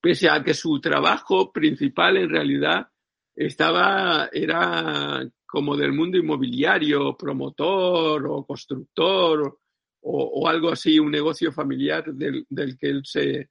Pese 0.00 0.28
a 0.28 0.42
que 0.42 0.52
su 0.52 0.80
trabajo 0.80 1.52
principal 1.52 2.16
en 2.16 2.28
realidad 2.28 2.88
estaba, 3.36 4.28
era 4.32 5.24
como 5.52 5.76
del 5.76 5.92
mundo 5.92 6.16
inmobiliario, 6.16 7.14
promotor 7.14 8.26
o 8.26 8.46
constructor 8.46 9.58
o, 10.00 10.24
o 10.24 10.48
algo 10.48 10.70
así, 10.70 10.98
un 10.98 11.10
negocio 11.10 11.52
familiar 11.52 12.10
del, 12.14 12.46
del 12.48 12.78
que 12.78 12.86
él 12.86 13.02
se, 13.04 13.50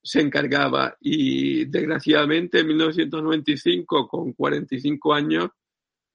se 0.00 0.20
encargaba. 0.20 0.96
Y 1.00 1.64
desgraciadamente 1.64 2.60
en 2.60 2.68
1995, 2.68 4.06
con 4.06 4.32
45 4.32 5.12
años, 5.12 5.48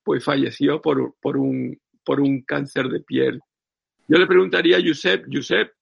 pues 0.05 0.23
falleció 0.23 0.81
por, 0.81 1.15
por, 1.19 1.35
un, 1.35 1.77
por 2.05 2.21
un 2.21 2.41
cáncer 2.43 2.87
de 2.87 3.01
piel. 3.01 3.41
Yo 4.07 4.17
le 4.17 4.25
preguntaría 4.25 4.77
a 4.77 4.81
Josep, 4.81 5.25
Josep, 5.29 5.73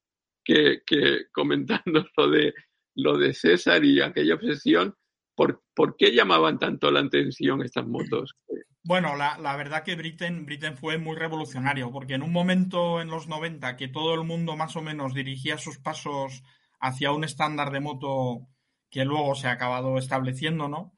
que, 0.43 0.81
que 0.83 1.27
comentando 1.31 2.07
lo 2.17 2.27
de, 2.31 2.55
lo 2.95 3.19
de 3.19 3.35
César 3.35 3.85
y 3.85 4.01
aquella 4.01 4.33
obsesión, 4.33 4.95
¿por, 5.35 5.61
¿por 5.75 5.95
qué 5.95 6.11
llamaban 6.11 6.57
tanto 6.57 6.89
la 6.89 7.01
atención 7.01 7.61
estas 7.61 7.85
motos? 7.85 8.33
Bueno, 8.87 9.17
la, 9.17 9.57
verdad 9.57 9.83
que 9.83 9.95
Britain, 9.95 10.45
Britain 10.45 10.77
fue 10.77 10.97
muy 10.97 11.17
revolucionario, 11.17 11.91
porque 11.91 12.13
en 12.13 12.21
un 12.23 12.31
momento 12.31 13.01
en 13.01 13.09
los 13.09 13.27
90 13.27 13.75
que 13.75 13.89
todo 13.89 14.13
el 14.13 14.23
mundo 14.23 14.55
más 14.55 14.77
o 14.77 14.81
menos 14.81 15.13
dirigía 15.13 15.57
sus 15.57 15.77
pasos 15.77 16.41
hacia 16.79 17.11
un 17.11 17.25
estándar 17.25 17.71
de 17.71 17.81
moto 17.81 18.47
que 18.89 19.03
luego 19.03 19.35
se 19.35 19.49
ha 19.49 19.51
acabado 19.51 19.97
estableciendo, 19.97 20.69
¿no? 20.69 20.97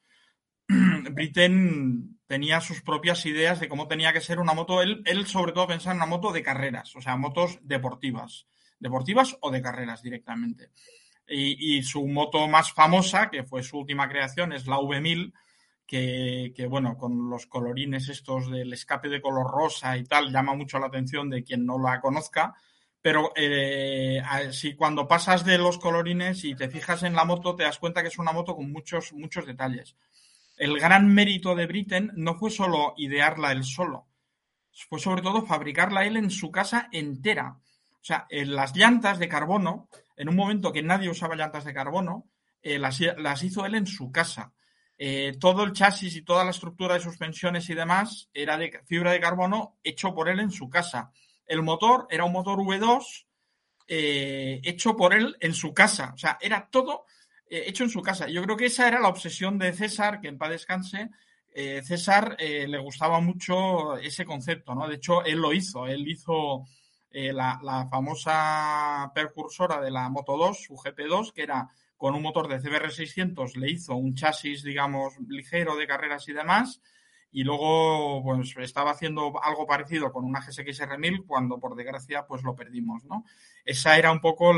Britain 0.67 2.19
tenía 2.27 2.61
sus 2.61 2.83
propias 2.83 3.25
ideas 3.25 3.59
de 3.59 3.67
cómo 3.67 3.87
tenía 3.87 4.13
que 4.13 4.21
ser 4.21 4.37
una 4.37 4.53
moto. 4.53 4.83
Él, 4.83 5.01
él 5.05 5.25
sobre 5.25 5.51
todo 5.51 5.65
pensaba 5.65 5.93
en 5.93 5.97
una 5.97 6.05
moto 6.05 6.31
de 6.31 6.43
carreras, 6.43 6.95
o 6.95 7.01
sea, 7.01 7.17
motos 7.17 7.57
deportivas, 7.63 8.45
deportivas 8.77 9.35
o 9.41 9.49
de 9.49 9.63
carreras 9.63 10.03
directamente. 10.03 10.69
Y, 11.27 11.77
y 11.77 11.81
su 11.81 12.07
moto 12.07 12.47
más 12.47 12.71
famosa, 12.71 13.31
que 13.31 13.45
fue 13.45 13.63
su 13.63 13.79
última 13.79 14.07
creación, 14.07 14.53
es 14.53 14.67
la 14.67 14.77
V1000, 14.77 15.33
que, 15.89 16.67
bueno, 16.69 16.97
con 16.97 17.29
los 17.29 17.47
colorines 17.47 18.09
estos 18.09 18.49
del 18.51 18.73
escape 18.73 19.09
de 19.09 19.21
color 19.21 19.49
rosa 19.49 19.97
y 19.97 20.03
tal, 20.03 20.31
llama 20.31 20.53
mucho 20.53 20.77
la 20.79 20.87
atención 20.87 21.29
de 21.29 21.43
quien 21.43 21.65
no 21.65 21.79
la 21.79 21.99
conozca. 21.99 22.55
Pero 23.01 23.31
eh, 23.35 24.21
si 24.51 24.75
cuando 24.75 25.07
pasas 25.07 25.45
de 25.45 25.57
los 25.57 25.77
colorines 25.77 26.43
y 26.43 26.53
te 26.53 26.69
fijas 26.69 27.03
en 27.03 27.15
la 27.15 27.25
moto, 27.25 27.55
te 27.55 27.63
das 27.63 27.79
cuenta 27.79 28.01
que 28.01 28.09
es 28.09 28.19
una 28.19 28.33
moto 28.33 28.55
con 28.55 28.71
muchos, 28.71 29.13
muchos 29.13 29.45
detalles 29.45 29.95
el 30.59 30.77
gran 30.77 31.07
mérito 31.07 31.55
de 31.55 31.65
Britten 31.65 32.11
no 32.15 32.35
fue 32.35 32.51
solo 32.51 32.93
idearla 32.97 33.53
él 33.53 33.63
solo, 33.63 34.07
fue 34.89 34.99
sobre 34.99 35.21
todo 35.21 35.45
fabricarla 35.45 36.05
él 36.05 36.17
en 36.17 36.29
su 36.29 36.51
casa 36.51 36.89
entera. 36.91 37.57
O 37.93 38.03
sea, 38.03 38.27
en 38.29 38.53
las 38.55 38.75
llantas 38.75 39.19
de 39.19 39.29
carbono, 39.29 39.89
en 40.15 40.29
un 40.29 40.35
momento 40.35 40.71
que 40.71 40.83
nadie 40.83 41.09
usaba 41.09 41.35
llantas 41.35 41.63
de 41.63 41.73
carbono, 41.73 42.29
eh, 42.61 42.77
las, 42.77 43.43
hizo 43.43 43.65
él 43.65 43.75
en 43.75 43.87
su 43.87 44.11
casa. 44.11 44.53
Eh, 45.01 45.37
todo 45.39 45.63
el 45.63 45.71
chasis 45.71 46.13
y 46.17 46.23
toda 46.23 46.43
la 46.43 46.49
estructura 46.51 46.95
de 46.95 46.99
suspensiones 46.99 47.69
y 47.69 47.73
demás 47.73 48.29
era 48.33 48.57
de 48.57 48.81
fibra 48.85 49.13
de 49.13 49.21
carbono 49.21 49.77
hecho 49.81 50.13
por 50.13 50.27
él 50.27 50.41
en 50.41 50.51
su 50.51 50.69
casa. 50.69 51.13
El 51.45 51.63
motor 51.63 52.05
era 52.09 52.25
un 52.25 52.33
motor 52.33 52.59
V2 52.59 53.25
eh, 53.87 54.59
hecho 54.61 54.97
por 54.97 55.13
él 55.13 55.37
en 55.39 55.53
su 55.53 55.73
casa. 55.73 56.11
O 56.13 56.17
sea, 56.17 56.37
era 56.41 56.67
todo 56.69 57.05
eh, 57.49 57.63
hecho 57.67 57.85
en 57.85 57.89
su 57.89 58.01
casa. 58.01 58.27
Yo 58.27 58.43
creo 58.43 58.57
que 58.57 58.65
esa 58.65 58.89
era 58.89 58.99
la 58.99 59.07
obsesión 59.07 59.57
de 59.57 59.71
César, 59.71 60.19
que 60.19 60.27
en 60.27 60.37
paz 60.37 60.49
descanse. 60.49 61.09
César 61.51 62.37
le 62.39 62.77
gustaba 62.77 63.19
mucho 63.19 63.97
ese 63.97 64.23
concepto, 64.23 64.75
¿no? 64.75 64.87
De 64.87 64.95
hecho, 64.95 65.25
él 65.25 65.39
lo 65.39 65.51
hizo. 65.51 65.87
Él 65.87 66.07
hizo 66.07 66.63
la, 67.11 67.59
la, 67.63 67.87
famosa 67.89 69.11
precursora 69.13 69.81
de 69.81 69.91
la 69.91 70.07
Moto 70.07 70.37
2, 70.37 70.57
su 70.57 70.75
GP2, 70.75 71.33
que 71.33 71.43
era 71.43 71.69
con 71.99 72.15
un 72.15 72.21
motor 72.21 72.47
de 72.47 72.61
CBR 72.61 72.91
600, 72.91 73.57
le 73.57 73.71
hizo 73.71 73.93
un 73.93 74.15
chasis, 74.15 74.63
digamos, 74.63 75.15
ligero 75.27 75.75
de 75.75 75.85
carreras 75.85 76.29
y 76.29 76.31
demás. 76.31 76.81
Y 77.29 77.43
luego, 77.43 78.23
pues, 78.23 78.55
estaba 78.57 78.91
haciendo 78.91 79.33
algo 79.43 79.67
parecido 79.67 80.09
con 80.13 80.23
una 80.23 80.39
GSX 80.39 80.79
R1000 80.79 81.25
cuando, 81.27 81.59
por 81.59 81.75
desgracia, 81.75 82.25
pues 82.25 82.41
lo 82.43 82.55
perdimos, 82.55 83.03
¿no? 83.03 83.25
Esa 83.65 83.97
era 83.97 84.13
un 84.13 84.21
poco 84.21 84.53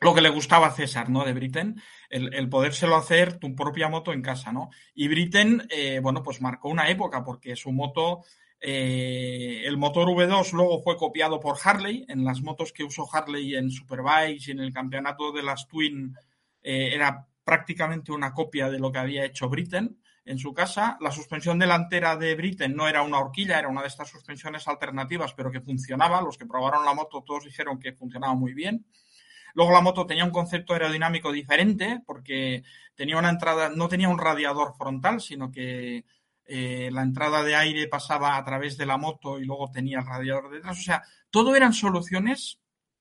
lo 0.00 0.14
que 0.14 0.22
le 0.22 0.30
gustaba 0.30 0.68
a 0.68 0.72
César, 0.72 1.10
¿no? 1.10 1.22
De 1.22 1.34
Britten, 1.34 1.78
el, 2.08 2.32
el, 2.32 2.48
podérselo 2.48 2.96
hacer 2.96 3.38
tu 3.38 3.54
propia 3.54 3.90
moto 3.90 4.14
en 4.14 4.22
casa, 4.22 4.50
¿no? 4.52 4.70
Y 4.94 5.08
Britten, 5.08 5.68
eh, 5.68 6.00
bueno, 6.02 6.22
pues 6.22 6.40
marcó 6.40 6.70
una 6.70 6.88
época 6.88 7.22
porque 7.22 7.56
su 7.56 7.72
moto, 7.72 8.24
eh, 8.60 9.62
el 9.64 9.76
motor 9.76 10.08
V2 10.08 10.52
luego 10.52 10.82
fue 10.82 10.96
copiado 10.96 11.38
por 11.38 11.56
Harley, 11.62 12.04
en 12.08 12.24
las 12.24 12.42
motos 12.42 12.72
que 12.72 12.84
usó 12.84 13.08
Harley 13.12 13.54
en 13.54 13.70
Superbikes 13.70 14.48
y 14.48 14.50
en 14.50 14.60
el 14.60 14.72
campeonato 14.72 15.32
de 15.32 15.42
las 15.42 15.68
Twin 15.68 16.14
eh, 16.62 16.90
era 16.92 17.26
prácticamente 17.44 18.12
una 18.12 18.34
copia 18.34 18.68
de 18.68 18.78
lo 18.78 18.90
que 18.90 18.98
había 18.98 19.24
hecho 19.24 19.48
Britten 19.48 19.98
en 20.24 20.38
su 20.38 20.52
casa. 20.52 20.98
La 21.00 21.10
suspensión 21.10 21.58
delantera 21.58 22.16
de 22.16 22.34
Britten 22.34 22.74
no 22.74 22.88
era 22.88 23.02
una 23.02 23.18
horquilla, 23.18 23.58
era 23.58 23.68
una 23.68 23.82
de 23.82 23.88
estas 23.88 24.08
suspensiones 24.08 24.66
alternativas, 24.68 25.32
pero 25.34 25.50
que 25.50 25.60
funcionaba. 25.60 26.20
Los 26.20 26.36
que 26.36 26.46
probaron 26.46 26.84
la 26.84 26.94
moto 26.94 27.22
todos 27.24 27.44
dijeron 27.44 27.78
que 27.78 27.92
funcionaba 27.92 28.34
muy 28.34 28.54
bien. 28.54 28.84
Luego 29.54 29.72
la 29.72 29.80
moto 29.80 30.06
tenía 30.06 30.24
un 30.24 30.30
concepto 30.30 30.72
aerodinámico 30.72 31.32
diferente 31.32 32.02
porque 32.06 32.64
tenía 32.94 33.18
una 33.18 33.30
entrada, 33.30 33.70
no 33.70 33.88
tenía 33.88 34.08
un 34.08 34.18
radiador 34.18 34.74
frontal, 34.76 35.20
sino 35.20 35.50
que 35.50 36.04
eh, 36.48 36.88
la 36.90 37.02
entrada 37.02 37.42
de 37.42 37.54
aire 37.54 37.88
pasaba 37.88 38.38
a 38.38 38.44
través 38.44 38.78
de 38.78 38.86
la 38.86 38.96
moto 38.96 39.38
y 39.38 39.44
luego 39.44 39.70
tenía 39.70 39.98
el 39.98 40.06
radiador 40.06 40.50
detrás. 40.50 40.78
O 40.78 40.82
sea, 40.82 41.02
todo 41.30 41.54
eran 41.54 41.74
soluciones, 41.74 42.58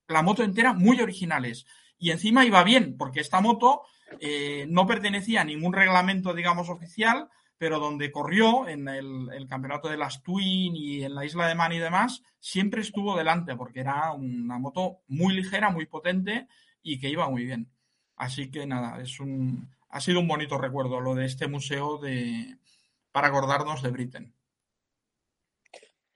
la 0.07 0.21
moto 0.21 0.43
entera, 0.43 0.73
muy 0.73 0.99
originales. 0.99 1.65
y 1.99 2.11
encima 2.11 2.45
iba 2.45 2.63
bien, 2.63 2.95
porque 2.95 3.21
esta 3.21 3.41
moto 3.41 3.81
eh, 4.19 4.65
no 4.69 4.85
pertenecía 4.85 5.41
a 5.41 5.45
ningún 5.45 5.73
reglamento, 5.73 6.33
digamos, 6.33 6.69
oficial, 6.69 7.29
pero 7.57 7.79
donde 7.79 8.11
corrió 8.11 8.67
en 8.67 8.87
el, 8.87 9.47
campeonato 9.49 9.89
de 9.89 9.97
las 9.97 10.21
Twin 10.21 10.75
y 10.75 11.03
en 11.03 11.15
la 11.15 11.25
isla 11.25 11.47
de 11.47 11.55
Man 11.55 11.73
y 11.73 11.79
demás, 11.79 12.21
siempre 12.39 12.81
estuvo 12.81 13.17
delante, 13.17 13.55
porque 13.55 13.79
era 13.79 14.11
una 14.11 14.59
moto 14.59 14.99
muy 15.07 15.33
ligera, 15.33 15.71
muy 15.71 15.85
potente 15.87 16.47
y 16.83 16.99
que 16.99 17.09
iba 17.09 17.29
muy 17.29 17.45
bien. 17.45 17.71
Así 18.15 18.51
que 18.51 18.67
nada, 18.67 19.01
es 19.01 19.19
un, 19.19 19.69
ha 19.89 20.01
sido 20.01 20.19
un 20.19 20.27
bonito 20.27 20.57
recuerdo 20.57 20.99
lo 20.99 21.15
de 21.15 21.25
este 21.25 21.47
museo 21.47 21.97
de, 21.97 22.57
para 23.17 23.29
acordarnos 23.29 23.81
de 23.81 23.89
Britain. 23.89 24.31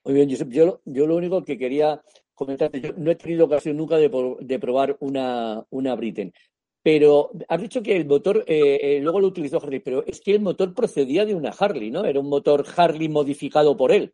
Muy 0.03 0.13
bien, 0.13 0.29
Josep. 0.29 0.49
Yo, 0.49 0.81
yo 0.85 1.07
lo 1.07 1.15
único 1.15 1.43
que 1.43 1.57
quería 1.57 1.99
comentar, 2.35 2.71
yo 2.73 2.93
no 2.95 3.09
he 3.09 3.15
tenido 3.15 3.45
ocasión 3.45 3.75
nunca 3.75 3.97
de, 3.97 4.59
probar 4.59 4.97
una, 4.99 5.65
una 5.71 5.95
Britain, 5.95 6.31
pero 6.83 7.31
has 7.49 7.59
dicho 7.59 7.81
que 7.81 7.97
el 7.97 8.05
motor, 8.05 8.43
eh, 8.45 8.79
eh, 8.83 8.99
luego 9.01 9.19
lo 9.19 9.25
utilizó 9.25 9.59
Harley, 9.59 9.79
pero 9.79 10.05
es 10.05 10.21
que 10.21 10.35
el 10.35 10.41
motor 10.41 10.75
procedía 10.75 11.25
de 11.25 11.33
una 11.33 11.49
Harley, 11.49 11.89
¿no? 11.89 12.05
Era 12.05 12.19
un 12.19 12.29
motor 12.29 12.63
Harley 12.77 13.09
modificado 13.09 13.75
por 13.75 13.91
él. 13.91 14.13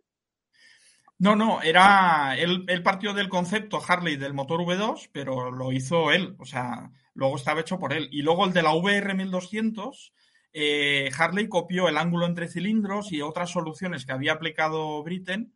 No, 1.19 1.36
no, 1.36 1.62
era. 1.62 2.38
Él, 2.38 2.63
partió 2.84 3.13
del 3.13 3.28
concepto 3.28 3.82
Harley 3.86 4.15
del 4.15 4.34
motor 4.34 4.62
V2, 4.62 5.10
pero 5.12 5.52
lo 5.52 5.73
hizo 5.73 6.13
él, 6.13 6.38
o 6.39 6.45
sea, 6.45 6.89
luego 7.15 7.36
estaba 7.36 7.60
hecho 7.60 7.80
por 7.80 7.91
él. 7.91 8.08
Y 8.13 8.21
luego 8.21 8.45
el 8.45 8.54
de 8.54 8.62
la 8.62 8.71
VR1200, 8.71 10.13
eh, 10.54 11.12
Harley 11.18 11.48
copió 11.48 11.88
el 11.88 11.98
ángulo 11.98 12.26
entre 12.26 12.48
cilindros 12.48 13.12
y 13.12 13.22
otras 13.22 13.50
soluciones 13.50 14.06
que 14.06 14.12
había 14.12 14.34
aplicado 14.34 15.02
Britten 15.04 15.54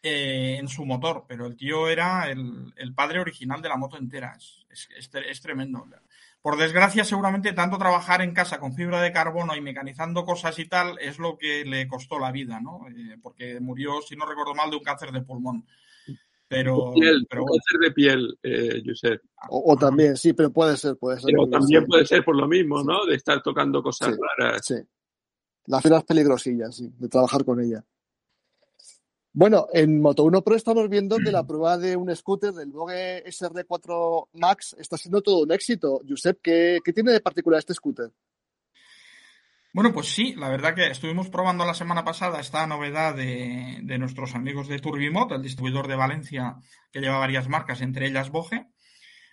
en 0.00 0.68
su 0.68 0.86
motor, 0.86 1.24
pero 1.28 1.46
el 1.46 1.56
tío 1.56 1.88
era 1.88 2.30
el, 2.30 2.94
padre 2.94 3.20
original 3.20 3.60
de 3.60 3.68
la 3.68 3.76
moto 3.76 3.98
entera. 3.98 4.38
Es 4.70 5.40
tremendo. 5.40 5.86
Por 6.40 6.56
desgracia, 6.56 7.04
seguramente 7.04 7.52
tanto 7.52 7.78
trabajar 7.78 8.22
en 8.22 8.32
casa 8.32 8.60
con 8.60 8.74
fibra 8.74 9.02
de 9.02 9.12
carbono 9.12 9.56
y 9.56 9.60
mecanizando 9.60 10.24
cosas 10.24 10.58
y 10.60 10.66
tal 10.66 10.96
es 11.00 11.18
lo 11.18 11.36
que 11.36 11.64
le 11.64 11.88
costó 11.88 12.18
la 12.20 12.30
vida, 12.30 12.60
¿no? 12.60 12.86
Eh, 12.88 13.18
porque 13.20 13.58
murió, 13.60 14.00
si 14.02 14.14
no 14.14 14.24
recuerdo 14.24 14.54
mal, 14.54 14.70
de 14.70 14.76
un 14.76 14.84
cáncer 14.84 15.10
de 15.10 15.20
pulmón. 15.20 15.66
Pero, 16.48 16.94
pero 17.28 17.44
cáncer 17.44 17.80
de 17.80 17.90
piel, 17.92 18.38
eh, 18.42 18.82
Josep. 18.84 19.20
O, 19.50 19.76
también, 19.76 20.16
sí, 20.16 20.32
pero 20.32 20.50
puede 20.50 20.78
ser, 20.78 20.96
puede 20.96 21.20
ser. 21.20 21.26
Pero 21.26 21.46
también 21.48 21.84
puede 21.84 22.06
ser 22.06 22.24
por 22.24 22.34
lo 22.36 22.48
mismo, 22.48 22.82
¿no? 22.82 23.04
De 23.04 23.16
estar 23.16 23.42
tocando 23.42 23.82
cosas 23.82 24.16
raras. 24.38 24.62
Sí. 24.64 24.76
La 25.66 25.82
fibra 25.82 25.98
es 25.98 26.04
peligrosilla, 26.04 26.72
sí, 26.72 26.90
de 26.98 27.08
trabajar 27.08 27.44
con 27.44 27.60
ella. 27.60 27.84
Bueno, 29.34 29.68
en 29.72 30.00
Moto 30.00 30.24
1 30.24 30.42
Pro 30.42 30.56
estamos 30.56 30.88
viendo 30.88 31.18
que 31.18 31.30
la 31.30 31.42
prueba 31.46 31.76
de 31.76 31.96
un 31.96 32.14
scooter 32.16 32.52
del 32.52 32.72
Vogue 32.72 33.22
SR4 33.26 34.28
Max 34.32 34.74
está 34.78 34.96
siendo 34.96 35.20
todo 35.20 35.42
un 35.42 35.52
éxito. 35.52 36.00
Josep, 36.08 36.40
¿qué, 36.42 36.80
tiene 36.94 37.12
de 37.12 37.20
particular 37.20 37.58
este 37.58 37.74
scooter? 37.74 38.10
Bueno, 39.78 39.92
pues 39.92 40.08
sí, 40.08 40.34
la 40.34 40.48
verdad 40.48 40.74
que 40.74 40.88
estuvimos 40.88 41.28
probando 41.28 41.64
la 41.64 41.72
semana 41.72 42.04
pasada 42.04 42.40
esta 42.40 42.66
novedad 42.66 43.14
de, 43.14 43.96
nuestros 43.96 44.34
amigos 44.34 44.66
de 44.66 44.80
Turbimot, 44.80 45.30
el 45.30 45.40
distribuidor 45.40 45.86
de 45.86 45.94
Valencia 45.94 46.56
que 46.90 46.98
lleva 46.98 47.18
varias 47.18 47.48
marcas, 47.48 47.80
entre 47.80 48.08
ellas 48.08 48.30
Boge. 48.30 48.66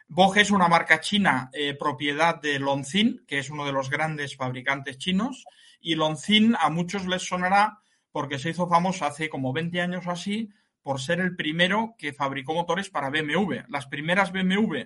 Boge 0.08 0.42
es 0.42 0.52
una 0.52 0.68
marca 0.68 1.02
china 1.02 1.50
eh, 1.52 1.74
propiedad 1.74 2.40
de 2.40 2.60
Lonzin, 2.60 3.26
que 3.28 3.40
es 3.40 3.50
uno 3.50 3.66
de 3.66 3.72
los 3.72 3.90
grandes 3.90 4.36
fabricantes 4.36 5.00
chinos, 5.00 5.46
y 5.82 5.96
Lonzin 5.96 6.56
a 6.60 6.70
muchos 6.70 7.08
les 7.08 7.28
sonará 7.28 7.80
porque 8.12 8.38
se 8.38 8.52
hizo 8.52 8.68
famoso 8.68 9.06
hace 9.06 9.30
como 9.30 9.52
20 9.52 9.82
años 9.82 10.06
o 10.06 10.12
así 10.12 10.52
por 10.84 11.02
ser 11.02 11.22
el 11.22 11.36
primero 11.36 11.96
que 11.98 12.14
fabricó 12.14 12.54
motores 12.54 12.92
para 12.92 13.10
BMW. 13.10 13.62
Las 13.68 13.88
primeras 13.88 14.32
BMW 14.32 14.82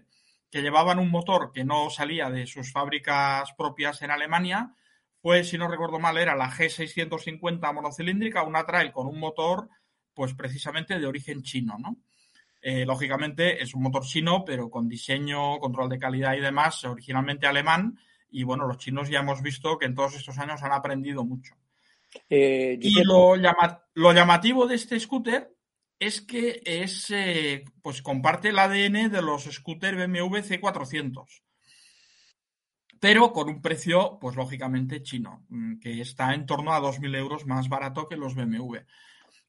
que 0.50 0.62
llevaban 0.62 1.00
un 1.00 1.12
motor 1.12 1.52
que 1.54 1.66
no 1.66 1.90
salía 1.90 2.30
de 2.30 2.48
sus 2.48 2.72
fábricas 2.72 3.52
propias 3.58 4.02
en 4.04 4.12
Alemania 4.12 4.74
fue, 5.22 5.44
si 5.44 5.58
no 5.58 5.68
recuerdo 5.68 6.00
mal, 6.00 6.18
era 6.18 6.36
la 6.36 6.50
G650 6.50 7.74
monocilíndrica, 7.74 8.44
una 8.44 8.66
trail 8.66 8.92
con 8.92 9.08
un 9.08 9.20
motor, 9.20 9.70
pues 10.14 10.34
precisamente 10.34 10.98
de 10.98 11.06
origen 11.06 11.44
chino, 11.44 11.78
¿no? 11.78 11.98
Eh, 12.62 12.86
lógicamente 12.86 13.62
es 13.62 13.74
un 13.74 13.84
motor 13.84 14.04
chino, 14.04 14.44
pero 14.46 14.70
con 14.70 14.90
diseño, 14.90 15.60
control 15.60 15.90
de 15.90 16.00
calidad 16.00 16.36
y 16.36 16.42
demás, 16.42 16.84
originalmente 16.84 17.48
alemán. 17.48 17.98
Y 18.32 18.44
bueno, 18.44 18.68
los 18.68 18.78
chinos 18.78 19.10
ya 19.10 19.20
hemos 19.20 19.42
visto 19.42 19.78
que 19.78 19.86
en 19.86 19.96
todos 19.96 20.16
estos 20.16 20.38
años 20.38 20.62
han 20.62 20.74
aprendido 20.74 21.24
mucho. 21.24 21.56
Eh, 22.30 22.78
y 22.82 23.04
lo, 23.04 23.36
llamativo 23.36 24.68
de 24.68 24.76
este 24.76 25.00
scooter 25.00 25.56
es 26.00 26.22
que 26.22 26.62
es, 26.66 27.12
eh, 27.12 27.64
pues 27.82 28.02
comparte 28.02 28.50
el 28.50 28.60
ADN 28.60 29.12
de 29.12 29.22
los 29.22 29.44
scooters 29.44 29.98
BMW 29.98 30.38
C400, 30.38 31.42
pero 33.00 33.32
con 33.32 33.50
un 33.50 33.62
precio, 33.62 34.18
pues 34.20 34.36
lógicamente 34.36 35.02
chino, 35.02 35.46
mm, 35.50 35.80
que 35.80 36.02
está 36.02 36.34
en 36.34 36.46
torno 36.46 36.74
a 36.74 36.80
2.000 36.80 37.16
euros 37.16 37.46
más 37.46 37.70
barato 37.70 38.08
que 38.08 38.18
los 38.18 38.36
BMW. 38.36 38.78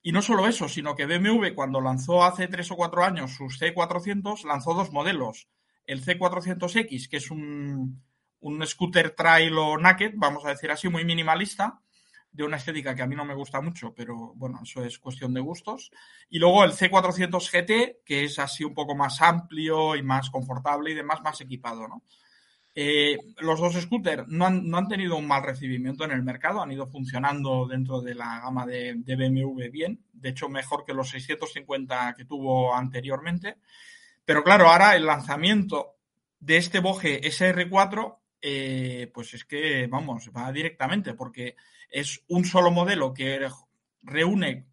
Y 0.02 0.12
no 0.12 0.22
solo 0.22 0.46
eso, 0.46 0.68
sino 0.68 0.94
que 0.94 1.06
BMW 1.06 1.54
cuando 1.54 1.80
lanzó 1.80 2.24
hace 2.24 2.48
tres 2.48 2.70
o 2.70 2.76
cuatro 2.76 3.04
años 3.04 3.32
sus 3.32 3.60
C400, 3.60 4.44
lanzó 4.44 4.72
dos 4.74 4.92
modelos. 4.92 5.48
El 5.86 6.02
C400X, 6.02 7.08
que 7.08 7.18
es 7.18 7.30
un, 7.30 8.02
un 8.40 8.66
scooter 8.66 9.10
trail 9.10 9.58
o 9.58 9.76
naked, 9.76 10.12
vamos 10.16 10.44
a 10.44 10.50
decir 10.50 10.70
así, 10.70 10.88
muy 10.88 11.04
minimalista, 11.04 11.80
de 12.32 12.44
una 12.44 12.56
estética 12.56 12.94
que 12.94 13.02
a 13.02 13.06
mí 13.06 13.16
no 13.16 13.24
me 13.24 13.34
gusta 13.34 13.60
mucho, 13.60 13.92
pero 13.94 14.32
bueno, 14.36 14.60
eso 14.62 14.84
es 14.84 14.98
cuestión 14.98 15.34
de 15.34 15.40
gustos. 15.40 15.90
Y 16.28 16.38
luego 16.38 16.64
el 16.64 16.72
C400 16.72 17.50
GT, 17.50 18.02
que 18.04 18.24
es 18.24 18.38
así 18.38 18.64
un 18.64 18.74
poco 18.74 18.94
más 18.94 19.20
amplio 19.20 19.96
y 19.96 20.02
más 20.02 20.30
confortable 20.30 20.92
y 20.92 20.94
demás, 20.94 21.20
más 21.22 21.40
equipado, 21.40 21.88
¿no? 21.88 22.04
Eh, 22.74 23.18
los 23.38 23.58
dos 23.58 23.74
scooters 23.74 24.28
no 24.28 24.46
han, 24.46 24.88
tenido 24.88 25.16
un 25.16 25.26
mal 25.26 25.42
recibimiento 25.42 26.04
en 26.04 26.12
el 26.12 26.22
mercado, 26.22 26.62
han 26.62 26.70
ido 26.70 26.86
funcionando 26.86 27.66
dentro 27.66 28.00
de 28.00 28.14
la 28.14 28.40
gama 28.40 28.64
de, 28.64 28.94
BMW 28.94 29.70
bien, 29.72 30.04
de 30.12 30.28
hecho 30.28 30.48
mejor 30.48 30.84
que 30.84 30.94
los 30.94 31.10
650 31.10 32.14
que 32.16 32.24
tuvo 32.24 32.74
anteriormente. 32.74 33.56
Pero 34.24 34.44
claro, 34.44 34.68
ahora 34.68 34.94
el 34.94 35.06
lanzamiento 35.06 35.96
de 36.38 36.58
este 36.58 36.78
Boge 36.78 37.20
SR4, 37.22 38.18
eh, 38.40 39.10
pues 39.12 39.34
es 39.34 39.44
que, 39.44 39.88
vamos, 39.88 40.30
va 40.34 40.52
directamente, 40.52 41.14
porque 41.14 41.56
es 41.90 42.22
un 42.28 42.44
solo 42.44 42.70
modelo 42.70 43.12
que 43.12 43.48
reúne 44.02 44.66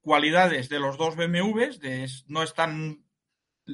cualidades 0.00 0.68
de 0.68 0.78
los 0.78 0.96
dos 0.96 1.16
BMWs, 1.16 1.80
no 2.28 2.42
es 2.42 2.54
tan 2.54 3.04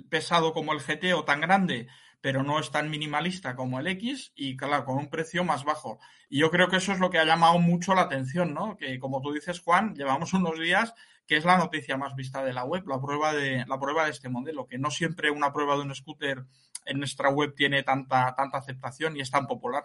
pesado 0.09 0.53
como 0.53 0.73
el 0.73 0.81
GT 0.81 1.13
o 1.15 1.25
tan 1.25 1.41
grande, 1.41 1.89
pero 2.27 2.43
no 2.43 2.59
es 2.59 2.73
tan 2.73 2.91
minimalista 2.91 3.55
como 3.55 3.79
el 3.79 3.87
X 3.87 4.33
y 4.35 4.57
claro, 4.57 4.85
con 4.85 4.99
un 4.99 5.09
precio 5.09 5.45
más 5.45 5.63
bajo. 5.63 6.01
Y 6.29 6.41
yo 6.41 6.51
creo 6.51 6.67
que 6.67 6.79
eso 6.79 6.91
es 6.91 6.99
lo 6.99 7.09
que 7.09 7.19
ha 7.19 7.25
llamado 7.25 7.61
mucho 7.61 7.95
la 7.95 8.01
atención, 8.01 8.53
¿no? 8.53 8.77
Que 8.77 8.99
como 8.99 9.21
tú 9.21 9.31
dices, 9.31 9.61
Juan, 9.61 9.95
llevamos 9.95 10.35
unos 10.35 10.59
días 10.59 10.93
que 11.25 11.37
es 11.37 11.45
la 11.45 11.57
noticia 11.57 11.97
más 11.97 12.17
vista 12.17 12.45
de 12.45 12.53
la 12.53 12.65
web, 12.65 12.85
la 12.89 13.01
prueba 13.01 13.33
de, 13.33 13.65
la 13.69 13.79
prueba 13.79 14.07
de 14.07 14.11
este 14.11 14.29
modelo, 14.29 14.67
que 14.67 14.77
no 14.77 14.91
siempre 14.91 15.31
una 15.31 15.53
prueba 15.53 15.77
de 15.77 15.83
un 15.83 15.95
scooter 15.95 16.45
en 16.85 16.99
nuestra 16.99 17.31
web 17.31 17.55
tiene 17.55 17.85
tanta, 17.85 18.35
tanta 18.35 18.59
aceptación 18.59 19.17
y 19.17 19.21
es 19.21 19.31
tan 19.31 19.47
popular 19.47 19.85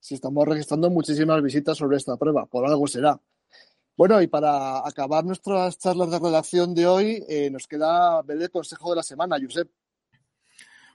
si 0.00 0.14
estamos 0.14 0.48
registrando 0.48 0.88
muchísimas 0.88 1.42
visitas 1.42 1.76
sobre 1.76 1.98
esta 1.98 2.16
prueba, 2.16 2.46
por 2.46 2.64
algo 2.64 2.86
será. 2.86 3.20
Bueno, 3.94 4.22
y 4.22 4.26
para 4.26 4.86
acabar 4.88 5.24
nuestras 5.24 5.78
charlas 5.78 6.10
de 6.10 6.18
redacción 6.18 6.74
de 6.74 6.86
hoy, 6.86 7.24
eh, 7.28 7.50
nos 7.50 7.66
queda 7.66 8.22
ver 8.22 8.40
el 8.40 8.50
consejo 8.50 8.88
de 8.90 8.96
la 8.96 9.02
semana, 9.02 9.36
Josep. 9.38 9.68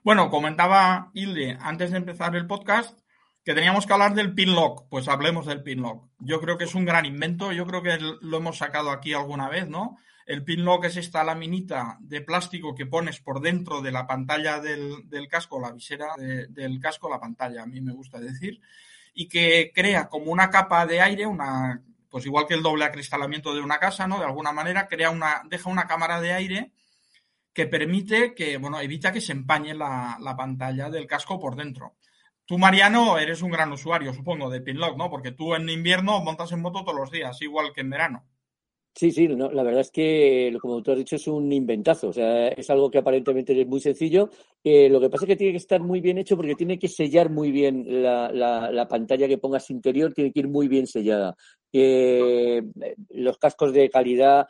Bueno, 0.03 0.31
comentaba 0.31 1.11
Hilde 1.13 1.59
antes 1.61 1.91
de 1.91 1.97
empezar 1.97 2.35
el 2.35 2.47
podcast 2.47 2.97
que 3.45 3.53
teníamos 3.53 3.85
que 3.85 3.93
hablar 3.93 4.15
del 4.15 4.33
pinlock. 4.33 4.89
Pues 4.89 5.07
hablemos 5.07 5.45
del 5.45 5.61
pinlock. 5.61 6.09
Yo 6.17 6.41
creo 6.41 6.57
que 6.57 6.63
es 6.63 6.73
un 6.73 6.85
gran 6.85 7.05
invento, 7.05 7.51
yo 7.51 7.67
creo 7.67 7.83
que 7.83 7.99
lo 7.99 8.37
hemos 8.37 8.57
sacado 8.57 8.89
aquí 8.89 9.13
alguna 9.13 9.47
vez, 9.47 9.67
¿no? 9.67 9.97
El 10.25 10.43
pinlock 10.43 10.85
es 10.85 10.97
esta 10.97 11.23
laminita 11.23 11.97
de 11.99 12.21
plástico 12.21 12.73
que 12.73 12.87
pones 12.87 13.19
por 13.19 13.41
dentro 13.41 13.81
de 13.81 13.91
la 13.91 14.07
pantalla 14.07 14.59
del, 14.59 15.03
casco, 15.29 15.59
la 15.59 15.71
visera 15.71 16.15
del 16.17 16.79
casco, 16.79 17.07
la 17.07 17.19
pantalla, 17.19 17.61
a 17.61 17.67
mí 17.67 17.79
me 17.79 17.93
gusta 17.93 18.19
decir, 18.19 18.59
y 19.13 19.27
que 19.27 19.71
crea 19.73 20.09
como 20.09 20.31
una 20.31 20.49
capa 20.49 20.85
de 20.85 21.01
aire, 21.01 21.27
una, 21.27 21.81
pues 22.09 22.25
igual 22.25 22.47
que 22.47 22.53
el 22.53 22.63
doble 22.63 22.85
acristalamiento 22.85 23.53
de 23.53 23.61
una 23.61 23.77
casa, 23.77 24.07
¿no? 24.07 24.19
De 24.19 24.25
alguna 24.25 24.51
manera 24.51 24.87
crea 24.87 25.11
una, 25.11 25.43
deja 25.47 25.69
una 25.69 25.85
cámara 25.85 26.21
de 26.21 26.33
aire 26.33 26.71
que 27.53 27.67
permite 27.67 28.33
que, 28.33 28.57
bueno, 28.57 28.79
evita 28.79 29.11
que 29.11 29.21
se 29.21 29.33
empañe 29.33 29.73
la, 29.73 30.17
la 30.19 30.35
pantalla 30.35 30.89
del 30.89 31.07
casco 31.07 31.39
por 31.39 31.55
dentro. 31.55 31.95
Tú, 32.45 32.57
Mariano, 32.57 33.17
eres 33.17 33.41
un 33.41 33.51
gran 33.51 33.71
usuario, 33.71 34.13
supongo, 34.13 34.49
de 34.49 34.61
Pinlock, 34.61 34.97
¿no? 34.97 35.09
Porque 35.09 35.31
tú 35.31 35.55
en 35.55 35.69
invierno 35.69 36.21
montas 36.21 36.51
en 36.51 36.61
moto 36.61 36.83
todos 36.83 36.99
los 36.99 37.11
días, 37.11 37.41
igual 37.41 37.71
que 37.73 37.81
en 37.81 37.89
verano. 37.89 38.25
Sí, 38.93 39.11
sí, 39.11 39.25
no, 39.29 39.49
la 39.49 39.63
verdad 39.63 39.81
es 39.81 39.91
que, 39.91 40.53
como 40.61 40.83
tú 40.83 40.91
has 40.91 40.97
dicho, 40.97 41.15
es 41.15 41.25
un 41.27 41.51
inventazo. 41.53 42.09
O 42.09 42.13
sea, 42.13 42.49
es 42.49 42.69
algo 42.69 42.91
que 42.91 42.97
aparentemente 42.97 43.59
es 43.59 43.67
muy 43.67 43.79
sencillo. 43.79 44.29
Eh, 44.63 44.89
lo 44.89 44.99
que 44.99 45.09
pasa 45.09 45.23
es 45.23 45.29
que 45.29 45.35
tiene 45.37 45.53
que 45.53 45.57
estar 45.57 45.79
muy 45.79 46.01
bien 46.01 46.17
hecho 46.17 46.35
porque 46.35 46.55
tiene 46.55 46.77
que 46.77 46.89
sellar 46.89 47.29
muy 47.29 47.51
bien 47.51 47.85
la, 48.03 48.29
la, 48.33 48.87
pantalla 48.89 49.29
que 49.29 49.37
pongas 49.37 49.69
interior, 49.69 50.13
tiene 50.13 50.33
que 50.33 50.41
ir 50.41 50.49
muy 50.49 50.67
bien 50.67 50.87
sellada. 50.87 51.37
Eh, 51.71 52.61
los 53.11 53.37
cascos 53.37 53.71
de 53.71 53.89
calidad 53.89 54.47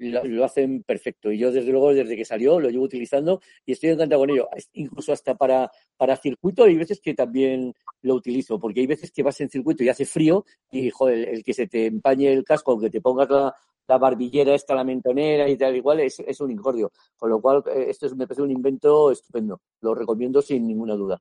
lo, 0.00 0.44
hacen 0.44 0.82
perfecto. 0.82 1.30
Y 1.30 1.38
yo, 1.38 1.52
desde 1.52 1.70
luego, 1.70 1.92
desde 1.92 2.16
que 2.16 2.24
salió, 2.24 2.58
lo 2.58 2.70
llevo 2.70 2.84
utilizando 2.84 3.40
y 3.66 3.72
estoy 3.72 3.90
encantado 3.90 4.22
con 4.22 4.30
ello. 4.30 4.48
Incluso 4.72 5.12
hasta 5.12 5.34
para, 5.36 5.70
para 5.96 6.16
circuito 6.16 6.64
hay 6.64 6.76
veces 6.76 7.00
que 7.00 7.14
también 7.14 7.74
lo 8.02 8.14
utilizo, 8.14 8.58
porque 8.58 8.80
hay 8.80 8.86
veces 8.86 9.12
que 9.12 9.22
vas 9.22 9.40
en 9.40 9.50
circuito 9.50 9.84
y 9.84 9.88
hace 9.88 10.06
frío 10.06 10.44
y, 10.70 10.90
joder, 10.90 11.28
el 11.28 11.44
que 11.44 11.52
se 11.52 11.66
te 11.66 11.86
empañe 11.86 12.32
el 12.32 12.44
casco, 12.44 12.72
aunque 12.72 12.90
te 12.90 13.00
pongas 13.00 13.28
la, 13.28 13.54
barbillera 13.98 14.54
esta, 14.54 14.74
la 14.74 14.84
mentonera 14.84 15.48
y 15.48 15.56
tal, 15.56 15.74
igual, 15.74 16.00
es, 16.00 16.20
es 16.20 16.40
un 16.40 16.50
incordio. 16.50 16.92
Con 17.16 17.28
lo 17.28 17.40
cual, 17.40 17.62
eh, 17.66 17.86
esto 17.88 18.06
es, 18.06 18.14
me 18.14 18.26
parece 18.26 18.42
un 18.42 18.52
invento 18.52 19.10
estupendo. 19.10 19.60
Lo 19.80 19.94
recomiendo 19.94 20.40
sin 20.40 20.66
ninguna 20.66 20.94
duda. 20.94 21.20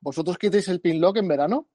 ¿Vosotros 0.00 0.38
quitéis 0.38 0.68
el 0.68 0.80
pin 0.80 1.00
lock 1.00 1.16
en 1.16 1.28
verano? 1.28 1.68